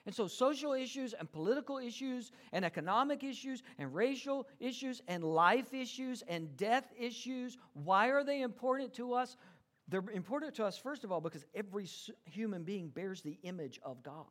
And 0.05 0.13
so, 0.13 0.27
social 0.27 0.73
issues 0.73 1.13
and 1.13 1.31
political 1.31 1.77
issues 1.77 2.31
and 2.51 2.65
economic 2.65 3.23
issues 3.23 3.63
and 3.77 3.93
racial 3.95 4.47
issues 4.59 5.01
and 5.07 5.23
life 5.23 5.73
issues 5.73 6.23
and 6.27 6.55
death 6.57 6.91
issues, 6.99 7.57
why 7.73 8.09
are 8.09 8.23
they 8.23 8.41
important 8.41 8.93
to 8.95 9.13
us? 9.13 9.37
They're 9.87 10.03
important 10.13 10.55
to 10.55 10.65
us, 10.65 10.77
first 10.77 11.03
of 11.05 11.11
all, 11.11 11.21
because 11.21 11.45
every 11.55 11.87
human 12.25 12.63
being 12.63 12.89
bears 12.89 13.21
the 13.21 13.37
image 13.43 13.79
of 13.83 14.03
God. 14.03 14.25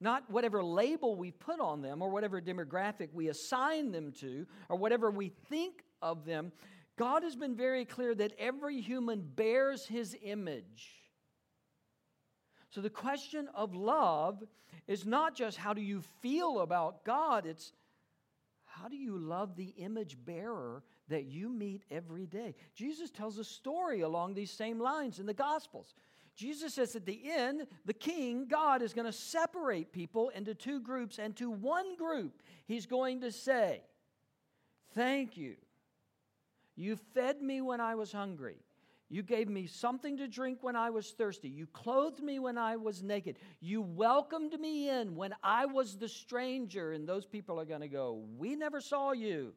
Not 0.00 0.30
whatever 0.30 0.62
label 0.62 1.16
we 1.16 1.30
put 1.30 1.60
on 1.60 1.80
them 1.80 2.02
or 2.02 2.10
whatever 2.10 2.40
demographic 2.40 3.08
we 3.12 3.28
assign 3.28 3.92
them 3.92 4.12
to 4.20 4.46
or 4.68 4.76
whatever 4.76 5.10
we 5.10 5.30
think 5.48 5.84
of 6.02 6.24
them. 6.24 6.52
God 6.98 7.22
has 7.22 7.36
been 7.36 7.54
very 7.54 7.84
clear 7.84 8.14
that 8.14 8.32
every 8.38 8.80
human 8.80 9.20
bears 9.20 9.86
his 9.86 10.16
image. 10.22 10.92
So 12.70 12.80
the 12.80 12.90
question 12.90 13.48
of 13.54 13.74
love 13.74 14.42
is 14.86 15.06
not 15.06 15.34
just 15.34 15.56
how 15.56 15.72
do 15.72 15.80
you 15.80 16.02
feel 16.20 16.60
about 16.60 17.04
God, 17.04 17.46
it's 17.46 17.72
how 18.66 18.88
do 18.88 18.96
you 18.96 19.16
love 19.16 19.56
the 19.56 19.72
image 19.78 20.18
bearer 20.26 20.82
that 21.08 21.24
you 21.24 21.48
meet 21.48 21.82
every 21.90 22.26
day? 22.26 22.54
Jesus 22.74 23.10
tells 23.10 23.38
a 23.38 23.44
story 23.44 24.02
along 24.02 24.34
these 24.34 24.50
same 24.50 24.78
lines 24.78 25.18
in 25.18 25.24
the 25.24 25.32
Gospels. 25.32 25.94
Jesus 26.36 26.74
says 26.74 26.94
at 26.94 27.06
the 27.06 27.20
end, 27.24 27.66
the 27.86 27.94
king, 27.94 28.46
God, 28.46 28.82
is 28.82 28.92
going 28.92 29.06
to 29.06 29.12
separate 29.12 29.90
people 29.90 30.28
into 30.28 30.54
two 30.54 30.80
groups, 30.80 31.18
and 31.18 31.34
to 31.36 31.50
one 31.50 31.96
group, 31.96 32.42
he's 32.66 32.86
going 32.86 33.22
to 33.22 33.32
say, 33.32 33.82
Thank 34.94 35.36
you. 35.36 35.56
You 36.74 36.96
fed 37.14 37.42
me 37.42 37.60
when 37.60 37.80
I 37.80 37.94
was 37.94 38.12
hungry. 38.12 38.56
You 39.08 39.22
gave 39.22 39.48
me 39.48 39.66
something 39.66 40.16
to 40.18 40.26
drink 40.26 40.58
when 40.62 40.74
I 40.74 40.90
was 40.90 41.10
thirsty. 41.12 41.48
You 41.48 41.66
clothed 41.66 42.22
me 42.22 42.38
when 42.38 42.58
I 42.58 42.76
was 42.76 43.02
naked. 43.02 43.38
You 43.60 43.80
welcomed 43.80 44.58
me 44.58 44.88
in 44.88 45.14
when 45.14 45.34
I 45.42 45.66
was 45.66 45.96
the 45.96 46.08
stranger. 46.08 46.92
And 46.92 47.08
those 47.08 47.24
people 47.24 47.60
are 47.60 47.64
going 47.64 47.82
to 47.82 47.88
go, 47.88 48.24
We 48.36 48.56
never 48.56 48.80
saw 48.80 49.12
you. 49.12 49.52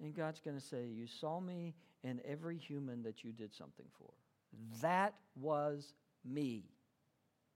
And 0.00 0.14
God's 0.14 0.40
going 0.40 0.58
to 0.58 0.64
say, 0.64 0.86
You 0.86 1.06
saw 1.06 1.40
me 1.40 1.74
and 2.04 2.20
every 2.24 2.58
human 2.58 3.02
that 3.04 3.24
you 3.24 3.32
did 3.32 3.54
something 3.54 3.86
for. 3.98 4.12
That 4.80 5.14
was 5.34 5.94
me, 6.24 6.64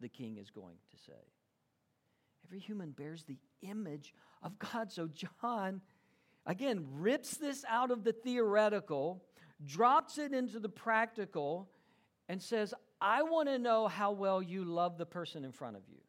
the 0.01 0.09
king 0.09 0.37
is 0.37 0.51
going 0.51 0.77
to 0.91 0.97
say. 0.97 1.19
Every 2.47 2.59
human 2.59 2.91
bears 2.91 3.25
the 3.25 3.39
image 3.63 4.15
of 4.43 4.59
God. 4.59 4.91
So 4.91 5.09
John, 5.09 5.81
again, 6.47 6.87
rips 6.93 7.37
this 7.37 7.65
out 7.69 7.91
of 7.91 8.05
the 8.05 8.13
theoretical, 8.13 9.23
drops 9.65 10.19
it 10.19 10.33
into 10.33 10.59
the 10.59 10.69
practical, 10.69 11.71
and 12.29 12.43
says, 12.43 12.75
I 13.01 13.23
want 13.23 13.49
to 13.49 13.59
know 13.59 13.89
how 13.89 14.13
well 14.13 14.43
you 14.43 14.65
love 14.65 14.99
the 14.99 15.07
person 15.07 15.45
in 15.45 15.53
front 15.53 15.77
of 15.77 15.83
you. 15.89 16.01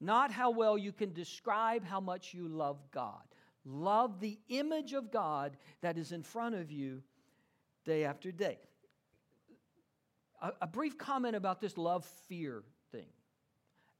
Not 0.00 0.30
how 0.30 0.50
well 0.50 0.78
you 0.78 0.92
can 0.92 1.12
describe 1.12 1.84
how 1.84 2.00
much 2.00 2.32
you 2.32 2.48
love 2.48 2.78
God. 2.90 3.22
Love 3.64 4.20
the 4.20 4.38
image 4.48 4.94
of 4.94 5.10
God 5.10 5.56
that 5.82 5.98
is 5.98 6.12
in 6.12 6.22
front 6.22 6.54
of 6.54 6.70
you 6.70 7.02
day 7.84 8.04
after 8.04 8.32
day. 8.32 8.58
A, 10.40 10.52
a 10.62 10.66
brief 10.66 10.98
comment 10.98 11.36
about 11.36 11.60
this 11.60 11.76
love 11.76 12.04
fear 12.28 12.62
thing 12.92 13.06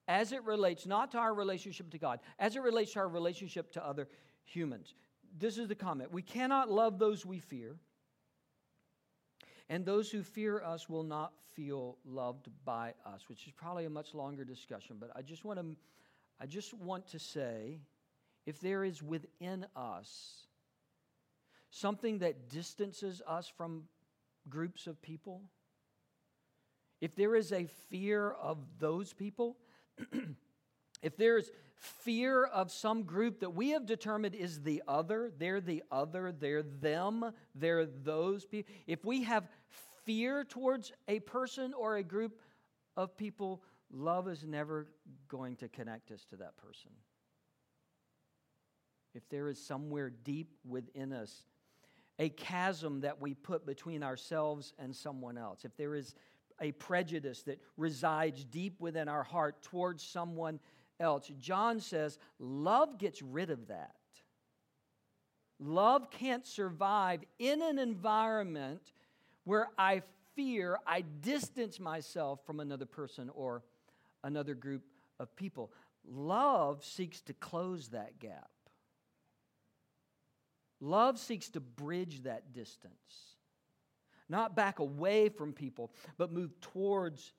as 0.09 0.33
it 0.33 0.43
relates 0.45 0.87
not 0.87 1.13
to 1.13 1.19
our 1.19 1.33
relationship 1.33 1.91
to 1.91 1.99
God, 1.99 2.21
as 2.39 2.57
it 2.57 2.63
relates 2.63 2.93
to 2.95 2.99
our 2.99 3.09
relationship 3.09 3.73
to 3.73 3.87
other 3.87 4.09
humans. 4.45 4.95
This 5.39 5.59
is 5.59 5.69
the 5.69 5.75
comment 5.75 6.13
We 6.13 6.23
cannot 6.23 6.71
love 6.71 6.99
those 6.99 7.25
we 7.25 7.39
fear, 7.39 7.77
and 9.69 9.85
those 9.85 10.11
who 10.11 10.23
fear 10.23 10.61
us 10.61 10.89
will 10.89 11.05
not 11.05 11.33
feel 11.55 11.97
loved 12.05 12.49
by 12.65 12.95
us, 13.07 13.29
which 13.29 13.47
is 13.47 13.53
probably 13.53 13.85
a 13.85 13.91
much 13.91 14.15
longer 14.15 14.45
discussion, 14.45 14.97
but 14.99 15.11
I 15.15 15.23
just 15.23 15.45
want 15.45 15.61
to 15.61 15.77
I 16.43 16.47
just 16.47 16.73
want 16.73 17.07
to 17.09 17.19
say 17.19 17.81
if 18.47 18.61
there 18.61 18.83
is 18.83 19.03
within 19.03 19.67
us 19.77 20.47
something 21.71 22.19
that 22.19 22.49
distances 22.49 23.21
us 23.27 23.47
from 23.47 23.85
groups 24.49 24.87
of 24.87 25.01
people, 25.03 25.43
if 27.01 27.15
there 27.15 27.35
is 27.35 27.53
a 27.53 27.67
fear 27.89 28.31
of 28.31 28.59
those 28.79 29.13
people, 29.13 29.57
if 31.03 31.17
there's 31.17 31.51
fear 31.77 32.45
of 32.45 32.71
some 32.71 33.05
group 33.05 33.41
that 33.41 33.51
we 33.51 33.71
have 33.71 33.87
determined 33.87 34.35
is 34.35 34.61
the 34.63 34.83
other, 34.87 35.33
they're 35.39 35.61
the 35.61 35.83
other, 35.91 36.31
they're 36.31 36.63
them, 36.63 37.33
they're 37.55 37.87
those 37.87 38.45
people, 38.45 38.73
if 38.87 39.05
we 39.05 39.23
have 39.23 39.49
fear 40.05 40.45
towards 40.45 40.93
a 41.09 41.21
person 41.21 41.73
or 41.73 41.97
a 41.97 42.03
group 42.03 42.39
of 42.97 43.17
people, 43.17 43.63
love 43.91 44.29
is 44.29 44.45
never 44.45 44.87
going 45.29 45.57
to 45.57 45.69
connect 45.69 46.11
us 46.11 46.25
to 46.27 46.37
that 46.37 46.57
person. 46.59 46.91
If 49.15 49.29
there 49.29 49.49
is 49.49 49.65
somewhere 49.65 50.11
deep 50.11 50.53
within 50.65 51.13
us 51.13 51.45
a 52.19 52.29
chasm 52.29 53.01
that 53.01 53.19
we 53.19 53.33
put 53.33 53.65
between 53.65 54.03
ourselves 54.03 54.75
and 54.79 54.95
someone 54.95 55.39
else, 55.39 55.65
if 55.65 55.75
there 55.79 55.95
is 55.95 56.15
a 56.61 56.73
prejudice 56.73 57.43
that 57.43 57.61
resides 57.77 58.45
deep 58.45 58.81
within 58.81 59.09
our 59.09 59.23
heart 59.23 59.63
towards 59.63 60.03
someone 60.03 60.61
else. 60.99 61.31
John 61.39 61.81
says 61.81 62.19
love 62.39 62.99
gets 62.99 63.23
rid 63.23 63.51
of 63.51 63.69
that. 63.69 63.95
Love 65.59 66.11
can't 66.11 66.47
survive 66.47 67.23
in 67.39 67.63
an 67.63 67.79
environment 67.79 68.93
where 69.45 69.69
I 69.79 70.03
fear, 70.35 70.79
I 70.87 71.03
distance 71.03 71.79
myself 71.79 72.41
from 72.47 72.61
another 72.61 72.87
person 72.87 73.31
or 73.35 73.63
another 74.25 74.55
group 74.55 74.83
of 75.19 75.35
people. 75.37 75.71
Love 76.07 76.85
seeks 76.85 77.21
to 77.23 77.35
close 77.35 77.89
that 77.89 78.19
gap. 78.19 78.51
Love 80.81 81.19
seeks 81.19 81.51
to 81.51 81.61
bridge 81.61 82.23
that 82.23 82.55
distance 82.55 83.30
not 84.31 84.57
back 84.57 84.79
away 84.79 85.29
from 85.29 85.53
people, 85.53 85.93
but 86.17 86.33
move 86.33 86.59
towards 86.61 87.33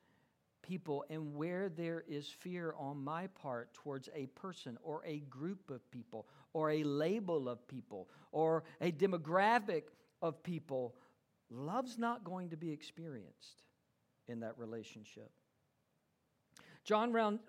people. 0.62 1.06
And 1.10 1.36
where 1.36 1.70
there 1.70 2.04
is 2.08 2.28
fear 2.28 2.76
on 2.78 3.04
my 3.04 3.28
part 3.28 3.74
towards 3.74 4.10
a 4.14 4.28
person 4.28 4.78
or 4.84 5.02
a 5.06 5.20
group 5.22 5.72
of 5.72 5.90
people 5.92 6.28
or 6.54 6.72
a 6.72 6.84
label 6.84 7.50
of 7.50 7.68
people 7.68 8.10
or 8.32 8.64
a 8.82 8.92
demographic 8.92 9.84
of 10.22 10.44
people, 10.44 10.96
love's 11.50 11.98
not 11.98 12.24
going 12.24 12.50
to 12.50 12.58
be 12.58 12.72
experienced 12.72 13.64
in 14.28 14.42
that 14.42 14.58
relationship. 14.58 15.32
John 16.84 17.12
round, 17.12 17.40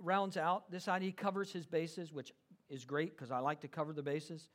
rounds 0.00 0.36
out 0.36 0.70
this 0.70 0.88
idea. 0.88 1.06
He 1.06 1.12
covers 1.12 1.52
his 1.52 1.66
bases, 1.66 2.12
which 2.12 2.32
is 2.68 2.84
great 2.84 3.16
because 3.16 3.30
I 3.30 3.38
like 3.38 3.60
to 3.62 3.68
cover 3.68 3.92
the 3.92 4.02
bases. 4.02 4.48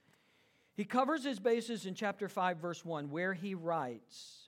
He 0.78 0.86
covers 0.86 1.24
his 1.24 1.40
bases 1.40 1.88
in 1.88 1.96
chapter 1.96 2.30
5, 2.30 2.58
verse 2.58 2.86
1, 2.86 3.10
where 3.10 3.34
he 3.34 3.56
writes 3.56 4.48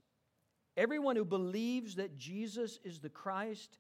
Everyone 0.78 1.16
who 1.16 1.26
believes 1.26 1.96
that 1.96 2.18
Jesus 2.18 2.80
is 2.84 3.00
the 3.00 3.10
Christ 3.10 3.80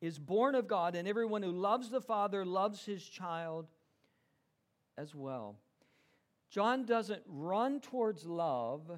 is 0.00 0.18
born 0.18 0.56
of 0.56 0.66
God, 0.66 0.96
and 0.96 1.06
everyone 1.06 1.42
who 1.42 1.52
loves 1.52 1.88
the 1.90 2.00
Father 2.00 2.44
loves 2.44 2.84
his 2.84 3.02
child 3.02 3.68
as 4.98 5.14
well. 5.14 5.54
John 6.50 6.84
doesn't 6.84 7.22
run 7.26 7.80
towards 7.80 8.26
love 8.26 8.90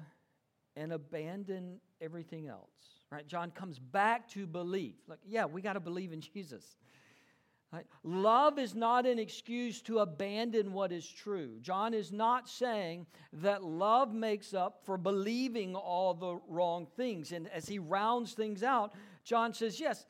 and 0.75 0.91
abandon 0.91 1.79
everything 2.01 2.47
else, 2.47 2.71
right? 3.11 3.27
John 3.27 3.51
comes 3.51 3.77
back 3.77 4.27
to 4.29 4.47
belief. 4.47 4.95
Like, 5.07 5.19
yeah, 5.25 5.45
we 5.45 5.61
got 5.61 5.73
to 5.73 5.79
believe 5.79 6.13
in 6.13 6.21
Jesus. 6.21 6.77
Right? 7.71 7.85
Love 8.03 8.59
is 8.59 8.75
not 8.75 9.05
an 9.05 9.19
excuse 9.19 9.81
to 9.83 9.99
abandon 9.99 10.71
what 10.71 10.93
is 10.93 11.07
true. 11.07 11.59
John 11.61 11.93
is 11.93 12.13
not 12.13 12.47
saying 12.47 13.07
that 13.33 13.61
love 13.61 14.13
makes 14.13 14.53
up 14.53 14.79
for 14.85 14.97
believing 14.97 15.75
all 15.75 16.13
the 16.13 16.39
wrong 16.47 16.87
things. 16.95 17.33
And 17.33 17.49
as 17.49 17.67
he 17.67 17.77
rounds 17.77 18.33
things 18.33 18.63
out, 18.63 18.93
John 19.25 19.53
says, 19.53 19.81
yes, 19.81 20.05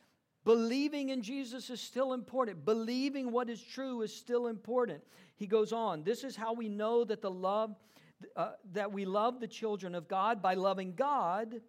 believing 0.45 1.09
in 1.09 1.23
Jesus 1.23 1.71
is 1.71 1.81
still 1.81 2.13
important. 2.13 2.63
Believing 2.63 3.31
what 3.31 3.49
is 3.49 3.61
true 3.61 4.03
is 4.03 4.13
still 4.13 4.47
important. 4.47 5.01
He 5.35 5.47
goes 5.47 5.73
on, 5.73 6.03
this 6.03 6.23
is 6.23 6.35
how 6.35 6.53
we 6.53 6.69
know 6.69 7.03
that 7.05 7.21
the 7.21 7.31
love 7.31 7.75
uh, 8.35 8.53
that 8.73 8.91
we 8.91 9.05
love 9.05 9.39
the 9.39 9.47
children 9.47 9.93
of 9.93 10.07
God 10.07 10.41
by 10.41 10.55
loving 10.55 10.93
God 10.95 11.61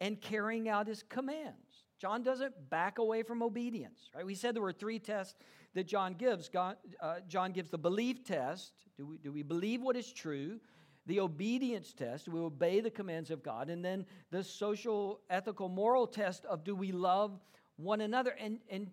and 0.00 0.20
carrying 0.20 0.68
out 0.68 0.86
his 0.86 1.02
commands. 1.02 1.69
John 2.00 2.22
doesn't 2.22 2.70
back 2.70 2.98
away 2.98 3.22
from 3.22 3.42
obedience, 3.42 4.08
right? 4.14 4.24
We 4.24 4.34
said 4.34 4.54
there 4.54 4.62
were 4.62 4.72
three 4.72 4.98
tests 4.98 5.34
that 5.74 5.86
John 5.86 6.14
gives. 6.14 6.48
God, 6.48 6.76
uh, 7.00 7.16
John 7.28 7.52
gives 7.52 7.68
the 7.68 7.78
belief 7.78 8.24
test. 8.24 8.72
Do 8.96 9.06
we, 9.06 9.18
do 9.18 9.30
we 9.30 9.42
believe 9.42 9.82
what 9.82 9.96
is 9.96 10.10
true? 10.10 10.60
The 11.06 11.20
obedience 11.20 11.92
test. 11.92 12.24
Do 12.24 12.32
we 12.32 12.40
obey 12.40 12.80
the 12.80 12.90
commands 12.90 13.30
of 13.30 13.42
God? 13.42 13.68
And 13.68 13.84
then 13.84 14.06
the 14.30 14.42
social, 14.42 15.20
ethical, 15.28 15.68
moral 15.68 16.06
test 16.06 16.46
of 16.46 16.64
do 16.64 16.74
we 16.74 16.90
love 16.90 17.38
one 17.76 18.00
another? 18.00 18.34
And, 18.40 18.60
and 18.70 18.90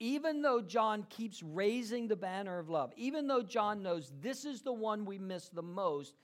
even 0.00 0.40
though 0.40 0.62
John 0.62 1.04
keeps 1.10 1.42
raising 1.42 2.08
the 2.08 2.16
banner 2.16 2.58
of 2.58 2.70
love, 2.70 2.90
even 2.96 3.26
though 3.26 3.42
John 3.42 3.82
knows 3.82 4.12
this 4.22 4.46
is 4.46 4.62
the 4.62 4.72
one 4.72 5.04
we 5.04 5.18
miss 5.18 5.50
the 5.50 5.62
most, 5.62 6.14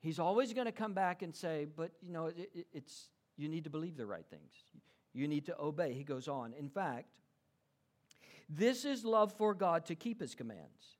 he's 0.00 0.18
always 0.18 0.54
going 0.54 0.66
to 0.66 0.72
come 0.72 0.94
back 0.94 1.20
and 1.20 1.34
say, 1.34 1.66
but 1.76 1.90
you 2.02 2.12
know, 2.12 2.26
it, 2.26 2.66
it's, 2.72 3.10
you 3.36 3.50
need 3.50 3.64
to 3.64 3.70
believe 3.70 3.98
the 3.98 4.06
right 4.06 4.24
things. 4.30 4.52
You 5.14 5.28
need 5.28 5.46
to 5.46 5.58
obey. 5.58 5.94
He 5.94 6.04
goes 6.04 6.28
on. 6.28 6.52
In 6.52 6.68
fact, 6.68 7.06
this 8.48 8.84
is 8.84 9.04
love 9.04 9.32
for 9.32 9.54
God 9.54 9.86
to 9.86 9.94
keep 9.94 10.20
his 10.20 10.34
commands. 10.34 10.98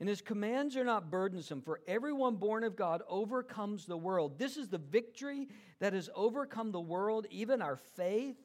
And 0.00 0.08
his 0.08 0.22
commands 0.22 0.76
are 0.76 0.84
not 0.84 1.10
burdensome, 1.10 1.60
for 1.60 1.80
everyone 1.88 2.36
born 2.36 2.62
of 2.62 2.76
God 2.76 3.02
overcomes 3.08 3.84
the 3.84 3.96
world. 3.96 4.38
This 4.38 4.56
is 4.56 4.68
the 4.68 4.78
victory 4.78 5.48
that 5.80 5.92
has 5.92 6.08
overcome 6.14 6.70
the 6.70 6.80
world, 6.80 7.26
even 7.30 7.60
our 7.60 7.76
faith. 7.76 8.36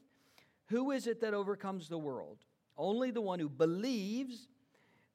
Who 0.69 0.89
is 0.89 1.05
it 1.05 1.21
that 1.21 1.35
overcomes 1.35 1.89
the 1.89 1.97
world? 1.97 2.39
Only 2.75 3.11
the 3.11 3.21
one 3.21 3.39
who 3.39 3.49
believes 3.49 4.47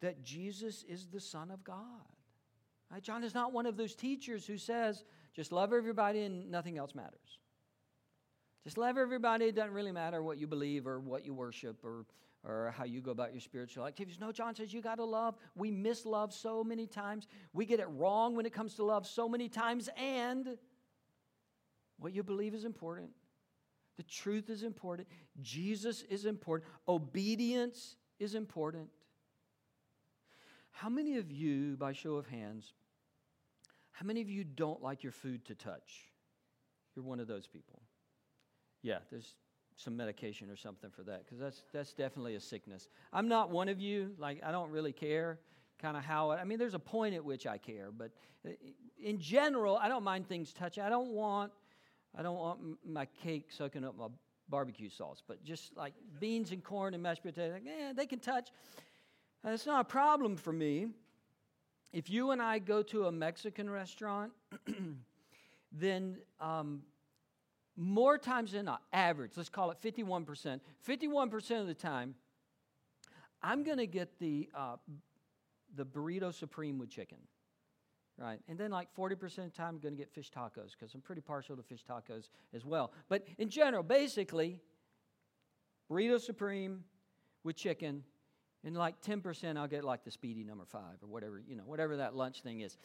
that 0.01 0.23
Jesus 0.23 0.85
is 0.89 1.07
the 1.07 1.21
Son 1.21 1.51
of 1.51 1.65
God. 1.65 1.77
Right? 2.93 3.03
John 3.03 3.25
is 3.25 3.35
not 3.35 3.53
one 3.53 3.67
of 3.67 3.77
those 3.77 3.97
teachers 3.97 4.47
who 4.47 4.59
says, 4.59 5.03
just 5.35 5.51
love 5.51 5.73
everybody 5.73 6.23
and 6.23 6.51
nothing 6.53 6.79
else 6.79 6.95
matters. 6.95 7.39
Just 8.69 8.77
love 8.77 8.99
everybody. 8.99 9.47
It 9.47 9.55
doesn't 9.55 9.73
really 9.73 9.93
matter 9.93 10.23
what 10.23 10.37
you 10.37 10.47
believe 10.47 10.87
or 10.87 11.01
what 11.01 11.25
you 11.25 11.33
worship 11.33 11.83
or, 11.83 12.05
or 12.47 12.75
how 12.77 12.85
you 12.85 13.01
go 13.01 13.13
about 13.13 13.33
your 13.33 13.41
spiritual 13.41 13.87
activities. 13.87 14.21
No, 14.21 14.31
John 14.31 14.55
says 14.55 14.75
you 14.75 14.83
got 14.83 14.97
to 14.97 15.07
love. 15.07 15.37
We 15.57 15.71
miss 15.71 16.05
love 16.05 16.35
so 16.35 16.63
many 16.63 16.87
times. 16.87 17.29
We 17.55 17.65
get 17.65 17.81
it 17.81 17.87
wrong 17.89 18.37
when 18.37 18.45
it 18.45 18.53
comes 18.53 18.75
to 18.75 18.85
love 18.85 19.07
so 19.07 19.27
many 19.27 19.49
times. 19.49 19.89
And 19.97 20.59
what 21.99 22.13
you 22.13 22.23
believe 22.23 22.53
is 22.53 22.67
important. 22.67 23.09
The 23.97 24.03
truth 24.03 24.51
is 24.51 24.63
important. 24.63 25.09
Jesus 25.41 26.03
is 26.03 26.27
important. 26.27 26.71
Obedience 26.87 27.97
is 28.19 28.35
important. 28.35 28.91
How 30.73 30.91
many 30.91 31.17
of 31.17 31.33
you, 31.33 31.79
by 31.79 31.95
show 31.95 32.17
of 32.17 32.27
hands, 32.27 32.75
how 33.93 34.05
many 34.05 34.21
of 34.21 34.29
you 34.29 34.45
don't 34.45 34.83
like 34.83 35.03
your 35.03 35.13
food 35.13 35.47
to 35.47 35.55
touch? 35.55 36.13
You're 36.95 37.07
one 37.07 37.19
of 37.19 37.29
those 37.29 37.47
people. 37.47 37.81
Yeah, 38.83 38.99
there's 39.11 39.35
some 39.77 39.97
medication 39.97 40.51
or 40.51 40.57
something 40.57 40.91
for 40.91 41.03
that 41.05 41.25
because 41.25 41.39
that's 41.39 41.63
that's 41.73 41.93
definitely 41.93 42.35
a 42.35 42.41
sickness. 42.41 42.89
I'm 43.13 43.29
not 43.29 43.51
one 43.51 43.69
of 43.69 43.81
you. 43.81 44.13
Like 44.19 44.41
I 44.45 44.51
don't 44.53 44.71
really 44.71 44.93
care. 44.93 45.39
kind 45.81 45.97
of 45.97 46.05
how 46.05 46.31
I 46.33 46.45
mean, 46.45 46.59
there's 46.59 46.75
a 46.75 46.79
point 46.81 47.15
at 47.15 47.25
which 47.25 47.47
I 47.47 47.59
care, 47.59 47.91
but 47.97 48.11
uh, 48.47 48.51
in 49.03 49.19
general, 49.21 49.77
I 49.77 49.89
don't 49.89 50.05
mind 50.05 50.29
things 50.29 50.53
touching. 50.53 50.83
I 50.83 50.89
don't 50.89 51.11
want, 51.11 51.53
I 52.17 52.23
don't 52.23 52.37
want 52.37 52.59
my 52.85 53.07
cake 53.23 53.47
soaking 53.51 53.85
up 53.85 53.97
my 53.97 54.09
barbecue 54.49 54.89
sauce, 54.91 55.23
but 55.27 55.45
just 55.45 55.77
like 55.77 55.95
beans 56.19 56.51
and 56.53 56.63
corn 56.65 56.95
and 56.95 57.03
mashed 57.03 57.23
potatoes, 57.23 57.55
like, 57.55 57.65
yeah, 57.65 57.93
they 57.95 58.07
can 58.07 58.19
touch. 58.19 58.51
And 59.45 59.55
it's 59.55 59.67
not 59.67 59.81
a 59.83 59.85
problem 59.85 60.37
for 60.37 60.53
me. 60.53 60.89
If 61.93 62.11
you 62.11 62.33
and 62.33 62.43
I 62.43 62.59
go 62.59 62.83
to 62.83 63.07
a 63.07 63.13
Mexican 63.13 63.71
restaurant, 63.71 64.33
then 65.73 66.19
um, 66.41 66.83
more 67.79 68.19
times 68.19 68.53
than 68.53 68.65
not, 68.65 68.83
average, 68.93 69.33
let's 69.37 69.49
call 69.49 69.71
it 69.71 69.79
51%, 69.81 70.61
51% 70.87 71.61
of 71.61 71.67
the 71.69 71.75
time, 71.75 72.17
I'm 73.41 73.63
going 73.63 73.79
to 73.79 73.87
get 73.87 74.19
the, 74.19 74.49
uh, 74.53 74.77
the 75.77 75.87
burrito 75.87 76.35
supreme 76.35 76.79
with 76.79 76.91
chicken. 76.91 77.19
Right. 78.21 78.41
And 78.49 78.59
then, 78.59 78.73
like 78.73 78.89
40% 78.97 79.13
of 79.13 79.21
the 79.21 79.51
time, 79.51 79.77
I'm 79.77 79.79
going 79.79 79.95
to 79.95 79.99
get 79.99 80.11
fish 80.11 80.29
tacos 80.37 80.73
because 80.77 80.93
I'm 80.93 81.01
pretty 81.01 81.21
partial 81.21 81.55
to 81.57 81.63
fish 81.63 81.85
tacos 81.89 82.31
as 82.53 82.65
well. 82.65 82.93
But 83.09 83.29
in 83.39 83.49
general, 83.49 83.85
basically, 83.85 84.59
burrito 85.89 86.21
supreme 86.21 86.83
with 87.45 87.55
chicken. 87.55 88.03
And 88.65 88.77
like 88.77 89.01
10%, 89.03 89.57
I'll 89.57 89.69
get 89.69 89.85
like 89.85 90.03
the 90.03 90.11
speedy 90.11 90.43
number 90.43 90.65
five 90.65 91.01
or 91.01 91.07
whatever, 91.07 91.41
you 91.47 91.55
know, 91.55 91.63
whatever 91.65 91.99
that 91.99 92.17
lunch 92.17 92.43
thing 92.43 92.61
is. 92.61 92.77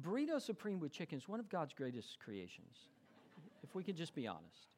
Burrito 0.00 0.40
supreme 0.40 0.80
with 0.80 0.92
chicken 0.92 1.18
is 1.18 1.28
one 1.28 1.40
of 1.40 1.50
God's 1.50 1.74
greatest 1.74 2.18
creations, 2.20 2.88
we 3.74 3.82
can 3.82 3.96
just 3.96 4.14
be 4.14 4.26
honest. 4.26 4.68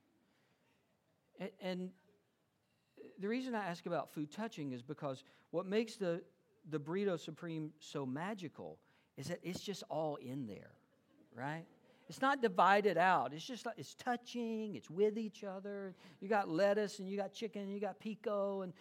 And, 1.39 1.51
and 1.61 1.91
the 3.19 3.29
reason 3.29 3.55
I 3.55 3.65
ask 3.67 3.87
about 3.87 4.13
food 4.13 4.31
touching 4.31 4.73
is 4.73 4.83
because 4.83 5.25
what 5.51 5.67
makes 5.67 5.97
the 5.97 6.23
the 6.71 6.81
burrito 6.81 7.21
supreme 7.21 7.73
so 7.79 8.07
magical 8.07 8.79
is 9.17 9.29
that 9.29 9.39
it's 9.43 9.61
just 9.61 9.83
all 9.91 10.17
in 10.17 10.47
there, 10.47 10.71
right? 11.35 11.65
It's 12.09 12.21
not 12.21 12.43
divided 12.43 12.99
out. 12.99 13.33
It's 13.33 13.45
just 13.45 13.67
it's 13.77 13.95
touching, 13.95 14.75
it's 14.75 14.91
with 14.91 15.19
each 15.19 15.45
other. 15.45 15.95
You 16.21 16.29
got 16.29 16.49
lettuce 16.49 16.99
and 16.99 17.09
you 17.09 17.17
got 17.17 17.33
chicken 17.33 17.63
and 17.63 17.73
you 17.73 17.81
got 17.81 17.99
pico 17.99 18.63
and 18.63 18.73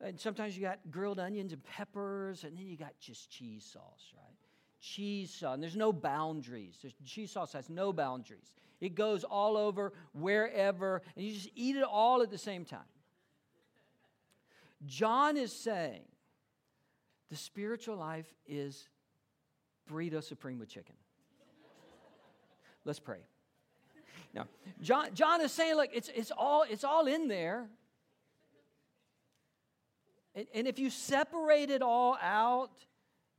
and 0.00 0.20
sometimes 0.20 0.56
you 0.56 0.62
got 0.62 0.78
grilled 0.90 1.18
onions 1.18 1.52
and 1.52 1.64
peppers 1.64 2.44
and 2.44 2.56
then 2.56 2.66
you 2.66 2.76
got 2.76 2.98
just 3.00 3.30
cheese 3.30 3.64
sauce, 3.64 4.12
right? 4.14 4.36
Cheese 4.78 5.32
sauce. 5.32 5.54
And 5.54 5.62
there's 5.62 5.76
no 5.76 5.90
boundaries. 5.90 6.76
There's, 6.82 6.94
cheese 7.04 7.32
sauce 7.32 7.54
has 7.54 7.70
no 7.70 7.94
boundaries. 7.94 8.52
It 8.80 8.94
goes 8.94 9.24
all 9.24 9.56
over 9.56 9.92
wherever 10.12 11.02
and 11.16 11.24
you 11.24 11.32
just 11.32 11.50
eat 11.54 11.76
it 11.76 11.82
all 11.82 12.22
at 12.22 12.30
the 12.30 12.38
same 12.38 12.64
time. 12.64 12.80
John 14.84 15.36
is 15.36 15.52
saying 15.52 16.04
the 17.30 17.36
spiritual 17.36 17.96
life 17.96 18.26
is 18.46 18.88
burrito 19.90 20.22
supreme 20.22 20.58
with 20.58 20.68
chicken. 20.68 20.94
Let's 22.84 23.00
pray. 23.00 23.18
Now, 24.34 24.46
John, 24.80 25.08
John 25.14 25.40
is 25.40 25.50
saying, 25.50 25.76
look, 25.76 25.90
it's, 25.92 26.10
it's, 26.14 26.30
all, 26.30 26.64
it's 26.68 26.84
all 26.84 27.06
in 27.06 27.26
there. 27.26 27.68
And, 30.34 30.46
and 30.54 30.66
if 30.68 30.78
you 30.78 30.90
separate 30.90 31.70
it 31.70 31.82
all 31.82 32.18
out, 32.20 32.72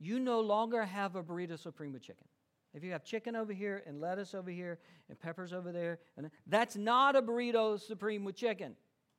you 0.00 0.18
no 0.18 0.40
longer 0.40 0.84
have 0.84 1.16
a 1.16 1.22
burrito 1.22 1.58
supreme 1.58 1.92
with 1.92 2.02
chicken. 2.02 2.26
If 2.74 2.84
you 2.84 2.92
have 2.92 3.04
chicken 3.04 3.34
over 3.34 3.52
here 3.52 3.82
and 3.86 4.00
lettuce 4.00 4.34
over 4.34 4.50
here 4.50 4.78
and 5.08 5.18
peppers 5.18 5.52
over 5.52 5.72
there, 5.72 5.98
and 6.16 6.30
that's 6.46 6.76
not 6.76 7.16
a 7.16 7.22
burrito 7.22 7.80
supreme 7.80 8.24
with 8.24 8.36
chicken. 8.36 8.76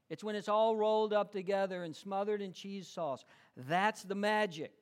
It's 0.09 0.23
when 0.23 0.35
it's 0.35 0.49
all 0.49 0.75
rolled 0.75 1.13
up 1.13 1.31
together 1.31 1.83
and 1.83 1.95
smothered 1.95 2.41
in 2.41 2.53
cheese 2.53 2.87
sauce. 2.87 3.25
That's 3.55 4.03
the 4.03 4.15
magic. 4.15 4.73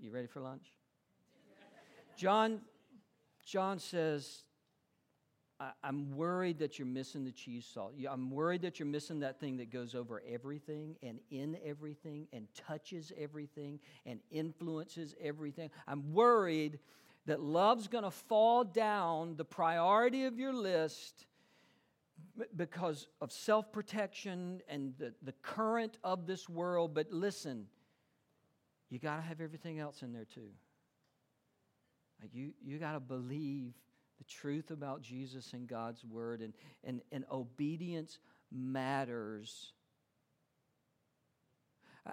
You 0.00 0.10
ready 0.10 0.26
for 0.26 0.40
lunch? 0.40 0.66
John, 2.16 2.60
John 3.44 3.78
says, 3.78 4.44
I'm 5.82 6.14
worried 6.14 6.58
that 6.58 6.78
you're 6.78 6.86
missing 6.86 7.24
the 7.24 7.32
cheese 7.32 7.66
salt. 7.72 7.94
I'm 8.10 8.30
worried 8.30 8.62
that 8.62 8.78
you're 8.78 8.86
missing 8.86 9.20
that 9.20 9.40
thing 9.40 9.56
that 9.56 9.70
goes 9.70 9.94
over 9.94 10.22
everything 10.28 10.96
and 11.02 11.18
in 11.30 11.56
everything 11.64 12.28
and 12.32 12.46
touches 12.54 13.10
everything 13.18 13.80
and 14.04 14.20
influences 14.30 15.14
everything. 15.20 15.70
I'm 15.88 16.12
worried 16.12 16.78
that 17.24 17.40
love's 17.40 17.88
going 17.88 18.04
to 18.04 18.10
fall 18.10 18.64
down 18.64 19.36
the 19.36 19.46
priority 19.46 20.24
of 20.24 20.38
your 20.38 20.52
list 20.52 21.24
because 22.54 23.08
of 23.22 23.32
self 23.32 23.72
protection 23.72 24.60
and 24.68 24.94
the, 24.98 25.14
the 25.22 25.32
current 25.42 25.96
of 26.04 26.26
this 26.26 26.50
world. 26.50 26.92
But 26.94 27.10
listen, 27.10 27.66
you 28.90 28.98
got 28.98 29.16
to 29.16 29.22
have 29.22 29.40
everything 29.40 29.78
else 29.78 30.02
in 30.02 30.12
there 30.12 30.26
too. 30.26 30.50
Like 32.20 32.34
you, 32.34 32.52
you 32.62 32.78
got 32.78 32.92
to 32.92 33.00
believe 33.00 33.72
the 34.18 34.24
truth 34.24 34.70
about 34.70 35.02
Jesus 35.02 35.52
and 35.52 35.66
God's 35.66 36.04
word, 36.04 36.40
and, 36.40 36.54
and, 36.84 37.00
and 37.12 37.24
obedience 37.30 38.18
matters. 38.50 39.72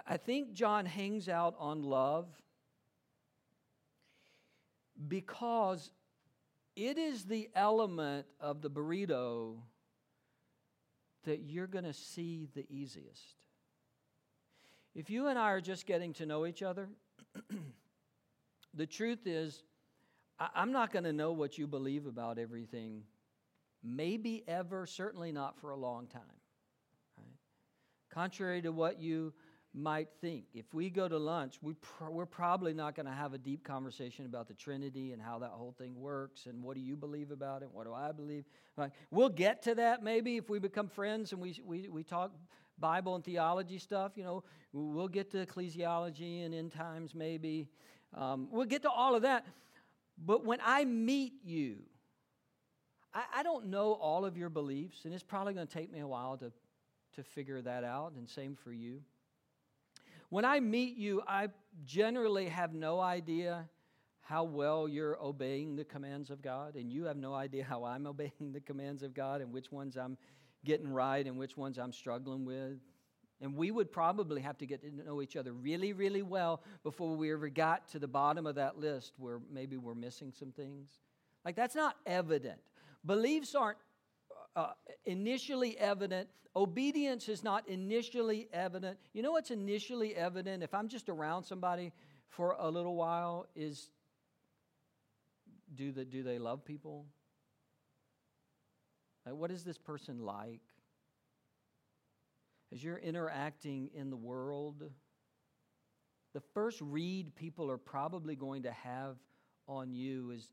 I 0.06 0.16
think 0.16 0.52
John 0.52 0.86
hangs 0.86 1.28
out 1.28 1.54
on 1.58 1.82
love 1.82 2.26
because 5.08 5.90
it 6.76 6.98
is 6.98 7.24
the 7.24 7.48
element 7.54 8.26
of 8.40 8.60
the 8.60 8.70
burrito 8.70 9.56
that 11.24 11.40
you're 11.40 11.66
going 11.66 11.84
to 11.84 11.92
see 11.92 12.48
the 12.54 12.66
easiest. 12.68 13.36
If 14.94 15.10
you 15.10 15.28
and 15.28 15.38
I 15.38 15.50
are 15.50 15.60
just 15.60 15.86
getting 15.86 16.12
to 16.14 16.26
know 16.26 16.46
each 16.46 16.62
other, 16.62 16.88
the 18.74 18.86
truth 18.86 19.26
is, 19.26 19.62
I'm 20.38 20.72
not 20.72 20.92
going 20.92 21.04
to 21.04 21.12
know 21.12 21.32
what 21.32 21.58
you 21.58 21.66
believe 21.66 22.06
about 22.06 22.38
everything, 22.38 23.02
maybe 23.82 24.42
ever, 24.48 24.86
certainly 24.86 25.32
not 25.32 25.58
for 25.60 25.70
a 25.70 25.76
long 25.76 26.06
time. 26.06 26.22
Right? 27.16 27.26
Contrary 28.10 28.62
to 28.62 28.72
what 28.72 29.00
you 29.00 29.32
might 29.74 30.08
think. 30.20 30.44
If 30.54 30.72
we 30.72 30.88
go 30.88 31.08
to 31.08 31.18
lunch, 31.18 31.58
we 31.60 31.74
pr- 31.74 32.10
we're 32.10 32.26
probably 32.26 32.72
not 32.72 32.94
going 32.94 33.06
to 33.06 33.12
have 33.12 33.34
a 33.34 33.38
deep 33.38 33.64
conversation 33.64 34.24
about 34.24 34.46
the 34.46 34.54
Trinity 34.54 35.12
and 35.12 35.20
how 35.20 35.40
that 35.40 35.50
whole 35.50 35.74
thing 35.76 36.00
works 36.00 36.46
and 36.46 36.62
what 36.62 36.76
do 36.76 36.80
you 36.80 36.96
believe 36.96 37.32
about 37.32 37.62
it? 37.62 37.68
What 37.72 37.84
do 37.84 37.92
I 37.92 38.12
believe? 38.12 38.44
Like, 38.76 38.92
we'll 39.10 39.28
get 39.28 39.62
to 39.62 39.74
that 39.76 40.02
maybe 40.02 40.36
if 40.36 40.48
we 40.48 40.60
become 40.60 40.88
friends 40.88 41.32
and 41.32 41.40
we, 41.40 41.60
we, 41.64 41.88
we 41.88 42.04
talk 42.04 42.32
Bible 42.78 43.16
and 43.16 43.24
theology 43.24 43.78
stuff. 43.78 44.12
You 44.16 44.24
know, 44.24 44.44
we'll 44.72 45.08
get 45.08 45.30
to 45.32 45.44
ecclesiology 45.44 46.44
and 46.44 46.54
end 46.54 46.72
times 46.72 47.14
maybe. 47.14 47.68
Um, 48.16 48.48
we'll 48.52 48.66
get 48.66 48.82
to 48.82 48.90
all 48.90 49.16
of 49.16 49.22
that. 49.22 49.44
But 50.18 50.44
when 50.44 50.60
I 50.64 50.84
meet 50.84 51.34
you, 51.44 51.78
I, 53.12 53.24
I 53.36 53.42
don't 53.42 53.66
know 53.66 53.92
all 53.92 54.24
of 54.24 54.36
your 54.36 54.50
beliefs, 54.50 55.04
and 55.04 55.14
it's 55.14 55.22
probably 55.22 55.54
going 55.54 55.66
to 55.66 55.72
take 55.72 55.92
me 55.92 56.00
a 56.00 56.06
while 56.06 56.36
to, 56.38 56.52
to 57.14 57.22
figure 57.22 57.60
that 57.62 57.84
out, 57.84 58.12
and 58.16 58.28
same 58.28 58.56
for 58.56 58.72
you. 58.72 59.00
When 60.30 60.44
I 60.44 60.60
meet 60.60 60.96
you, 60.96 61.22
I 61.26 61.48
generally 61.84 62.48
have 62.48 62.74
no 62.74 63.00
idea 63.00 63.68
how 64.20 64.44
well 64.44 64.88
you're 64.88 65.22
obeying 65.22 65.76
the 65.76 65.84
commands 65.84 66.30
of 66.30 66.40
God, 66.40 66.76
and 66.76 66.90
you 66.90 67.04
have 67.04 67.16
no 67.16 67.34
idea 67.34 67.64
how 67.64 67.84
I'm 67.84 68.06
obeying 68.08 68.52
the 68.52 68.60
commands 68.60 69.02
of 69.02 69.14
God 69.14 69.40
and 69.40 69.52
which 69.52 69.70
ones 69.70 69.96
I'm 69.96 70.16
getting 70.64 70.88
right 70.88 71.26
and 71.26 71.36
which 71.36 71.56
ones 71.56 71.78
I'm 71.78 71.92
struggling 71.92 72.44
with. 72.44 72.78
And 73.44 73.54
we 73.54 73.70
would 73.70 73.92
probably 73.92 74.40
have 74.40 74.56
to 74.56 74.66
get 74.66 74.80
to 74.80 75.06
know 75.06 75.20
each 75.20 75.36
other 75.36 75.52
really, 75.52 75.92
really 75.92 76.22
well 76.22 76.62
before 76.82 77.14
we 77.14 77.30
ever 77.30 77.50
got 77.50 77.86
to 77.90 77.98
the 77.98 78.08
bottom 78.08 78.46
of 78.46 78.54
that 78.54 78.78
list 78.78 79.12
where 79.18 79.38
maybe 79.52 79.76
we're 79.76 79.94
missing 79.94 80.32
some 80.32 80.50
things. 80.50 80.88
Like, 81.44 81.54
that's 81.54 81.74
not 81.74 81.96
evident. 82.06 82.58
Beliefs 83.04 83.54
aren't 83.54 83.76
uh, 84.56 84.72
initially 85.04 85.76
evident. 85.76 86.26
Obedience 86.56 87.28
is 87.28 87.44
not 87.44 87.68
initially 87.68 88.48
evident. 88.50 88.96
You 89.12 89.22
know 89.22 89.32
what's 89.32 89.50
initially 89.50 90.16
evident 90.16 90.62
if 90.62 90.72
I'm 90.72 90.88
just 90.88 91.10
around 91.10 91.44
somebody 91.44 91.92
for 92.30 92.56
a 92.58 92.70
little 92.70 92.94
while 92.94 93.46
is 93.54 93.90
do, 95.74 95.92
the, 95.92 96.06
do 96.06 96.22
they 96.22 96.38
love 96.38 96.64
people? 96.64 97.04
Like, 99.26 99.34
what 99.34 99.50
is 99.50 99.64
this 99.64 99.76
person 99.76 100.24
like? 100.24 100.62
As 102.74 102.82
you're 102.82 102.98
interacting 102.98 103.88
in 103.94 104.10
the 104.10 104.16
world, 104.16 104.82
the 106.32 106.40
first 106.40 106.80
read 106.80 107.36
people 107.36 107.70
are 107.70 107.78
probably 107.78 108.34
going 108.34 108.64
to 108.64 108.72
have 108.72 109.16
on 109.68 109.94
you 109.94 110.32
is 110.32 110.52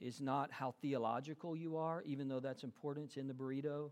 is 0.00 0.20
not 0.20 0.50
how 0.50 0.74
theological 0.80 1.54
you 1.54 1.76
are, 1.76 2.02
even 2.06 2.26
though 2.26 2.40
that's 2.40 2.64
important, 2.64 3.18
in 3.18 3.28
the 3.28 3.34
burrito. 3.34 3.90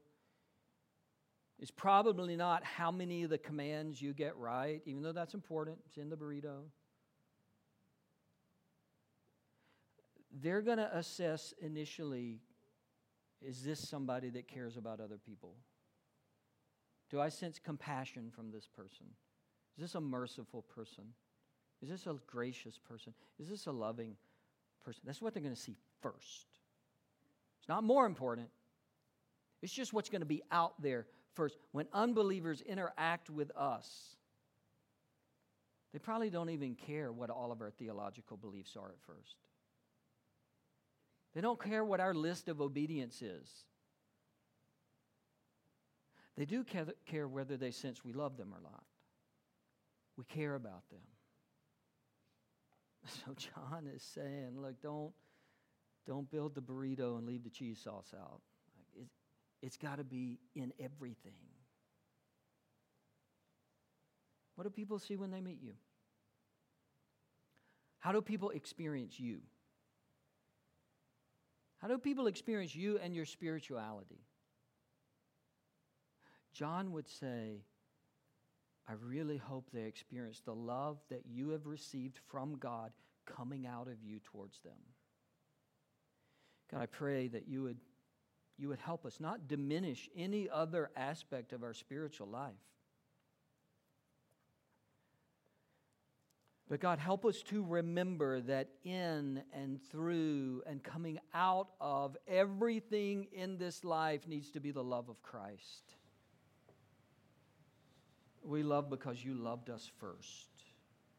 It's 1.59 1.71
probably 1.71 2.35
not 2.35 2.65
how 2.65 2.91
many 2.91 3.25
of 3.25 3.31
the 3.31 3.39
commands 3.39 4.01
you 4.01 4.15
get 4.15 4.35
right, 4.37 4.81
even 4.87 5.03
though 5.03 5.13
that's 5.13 5.35
important, 5.35 5.79
it's 5.87 5.99
in 5.99 6.09
the 6.09 6.17
burrito. 6.17 6.63
They're 10.41 10.63
going 10.63 10.79
to 10.79 10.97
assess 10.97 11.53
initially 11.61 12.41
is 13.41 13.63
this 13.63 13.87
somebody 13.89 14.31
that 14.31 14.49
cares 14.49 14.77
about 14.77 14.99
other 14.99 15.19
people? 15.19 15.55
Do 17.11 17.21
I 17.21 17.29
sense 17.29 17.59
compassion 17.59 18.31
from 18.35 18.51
this 18.51 18.67
person? 18.67 19.07
Is 19.77 19.83
this 19.83 19.95
a 19.95 20.01
merciful 20.01 20.63
person? 20.63 21.05
Is 21.83 21.89
this 21.89 22.07
a 22.07 22.17
gracious 22.27 22.79
person? 22.79 23.15
Is 23.39 23.49
this 23.49 23.67
a 23.67 23.73
loving 23.73 24.17
person? 24.85 25.03
That's 25.05 25.23
what 25.23 25.33
they're 25.33 25.43
going 25.43 25.55
to 25.55 25.61
see 25.61 25.77
first. 26.03 26.47
It's 27.61 27.69
not 27.69 27.85
more 27.85 28.07
important, 28.07 28.49
it's 29.63 29.73
just 29.73 29.93
what's 29.93 30.09
going 30.09 30.21
to 30.21 30.27
be 30.27 30.43
out 30.51 30.81
there 30.81 31.07
first. 31.35 31.57
When 31.73 31.87
unbelievers 31.93 32.61
interact 32.61 33.31
with 33.31 33.51
us, 33.57 34.17
they 35.93 35.99
probably 35.99 36.31
don't 36.31 36.51
even 36.51 36.75
care 36.75 37.11
what 37.13 37.31
all 37.31 37.51
of 37.51 37.61
our 37.61 37.71
theological 37.71 38.37
beliefs 38.37 38.77
are 38.77 38.89
at 38.89 39.01
first. 39.07 39.37
They 41.35 41.41
don't 41.41 41.63
care 41.63 41.85
what 41.85 42.01
our 42.01 42.15
list 42.15 42.49
of 42.49 42.61
obedience 42.61 43.23
is. 43.23 43.49
They 46.39 46.45
do 46.45 46.65
care 47.05 47.27
whether 47.27 47.57
they 47.57 47.73
sense 47.73 48.05
we 48.05 48.13
love 48.13 48.37
them 48.37 48.55
or 48.55 48.61
not. 48.63 48.85
We 50.17 50.25
care 50.25 50.55
about 50.55 50.89
them. 50.89 51.01
So 53.25 53.33
John 53.35 53.87
is 53.93 54.03
saying, 54.03 54.51
look, 54.57 54.83
don't, 54.83 55.13
don't 56.07 56.31
build 56.31 56.55
the 56.55 56.61
burrito 56.61 57.17
and 57.17 57.27
leave 57.27 57.43
the 57.43 57.51
cheese 57.51 57.81
sauce 57.83 58.13
out. 58.15 58.41
It, 58.95 59.07
it's 59.63 59.77
got 59.77 59.97
to 59.97 60.05
be 60.05 60.39
in 60.55 60.73
everything. 60.79 61.33
What 64.57 64.65
do 64.65 64.71
people 64.71 64.99
see 64.99 65.17
when 65.17 65.31
they 65.31 65.41
meet 65.41 65.63
you? 65.63 65.73
How 68.01 68.13
do 68.13 68.21
people 68.21 68.51
experience 68.51 69.19
you? 69.19 69.39
How 71.79 71.89
do 71.89 71.97
people 71.97 72.27
experience 72.27 72.75
you 72.75 72.99
and 72.99 73.15
your 73.15 73.25
spirituality? 73.25 74.28
John 76.59 76.91
would 76.91 77.09
say, 77.09 77.63
I 78.89 78.95
really 78.95 79.37
hope 79.37 79.69
they 79.73 79.85
experience 79.85 80.43
the 80.45 80.57
love 80.57 80.99
that 81.09 81.23
you 81.31 81.51
have 81.51 81.67
received 81.67 82.19
from 82.27 82.57
God 82.59 82.91
coming 83.27 83.65
out 83.65 83.87
of 83.87 84.03
you 84.03 84.19
towards 84.25 84.59
them. 84.63 84.73
God, 86.73 86.83
I 86.83 86.87
pray 86.87 87.29
that 87.29 87.47
you 87.47 87.63
would, 87.63 87.77
you 88.59 88.67
would 88.71 88.81
help 88.81 89.07
us 89.07 89.21
not 89.21 89.47
diminish 89.47 90.11
any 90.17 90.51
other 90.51 90.91
aspect 90.97 91.53
of 91.53 91.63
our 91.63 91.75
spiritual 91.75 92.27
life. 92.27 92.51
But 96.69 96.81
God, 96.81 96.99
help 96.99 97.25
us 97.25 97.41
to 97.43 97.65
remember 97.65 98.41
that 98.41 98.71
in 98.83 99.45
and 99.53 99.81
through 99.93 100.65
and 100.67 100.83
coming 100.83 101.21
out 101.33 101.69
of 101.81 102.17
everything 102.27 103.29
in 103.33 103.59
this 103.59 103.85
life 103.85 104.27
needs 104.27 104.51
to 104.51 104.61
be 104.61 104.73
the 104.73 104.83
love 104.83 105.09
of 105.09 105.23
Christ. 105.23 105.98
We 108.49 108.63
love 108.63 108.89
because 108.89 109.23
you 109.23 109.35
loved 109.35 109.69
us 109.69 109.91
first. 110.01 110.49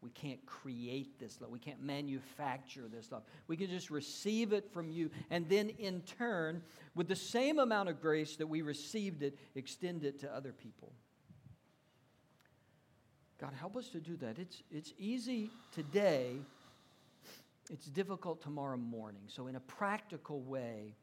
We 0.02 0.10
can't 0.10 0.44
create 0.46 1.20
this 1.20 1.40
love. 1.40 1.52
We 1.52 1.60
can't 1.60 1.82
manufacture 1.84 2.88
this 2.88 3.12
love. 3.12 3.24
We 3.48 3.56
can 3.56 3.70
just 3.70 3.92
receive 3.92 4.52
it 4.54 4.72
from 4.74 4.90
you 4.90 5.12
and 5.30 5.48
then, 5.48 5.70
in 5.78 6.02
turn, 6.02 6.64
with 6.96 7.08
the 7.08 7.16
same 7.16 7.60
amount 7.60 7.90
of 7.90 8.02
grace 8.02 8.38
that 8.38 8.48
we 8.48 8.62
received 8.62 9.22
it, 9.22 9.38
extend 9.56 10.06
it 10.06 10.20
to 10.22 10.34
other 10.34 10.54
people. 10.54 10.94
God, 13.40 13.54
help 13.54 13.78
us 13.78 13.90
to 13.90 14.00
do 14.00 14.16
that. 14.18 14.40
It's, 14.40 14.64
it's 14.72 14.94
easy 14.98 15.52
today, 15.72 16.38
it's 17.70 17.86
difficult 17.86 18.42
tomorrow 18.42 18.78
morning. 18.78 19.24
So, 19.28 19.48
in 19.48 19.56
a 19.56 19.62
practical 19.62 20.42
way, 20.42 20.96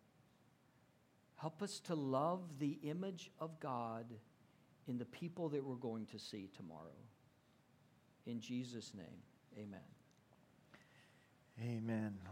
help 1.37 1.63
us 1.63 1.81
to 1.81 1.95
love 1.95 2.41
the 2.59 2.79
image 2.83 3.31
of 3.39 3.61
God 3.61 4.07
in 4.89 4.99
the 4.99 5.05
people 5.05 5.49
that 5.49 5.65
we're 5.65 5.75
going 5.77 6.07
to 6.07 6.19
see 6.19 6.49
tomorrow. 6.57 6.97
In 8.27 8.41
Jesus' 8.41 8.93
name, 8.95 9.23
amen. 9.57 9.81
Amen. 11.63 12.19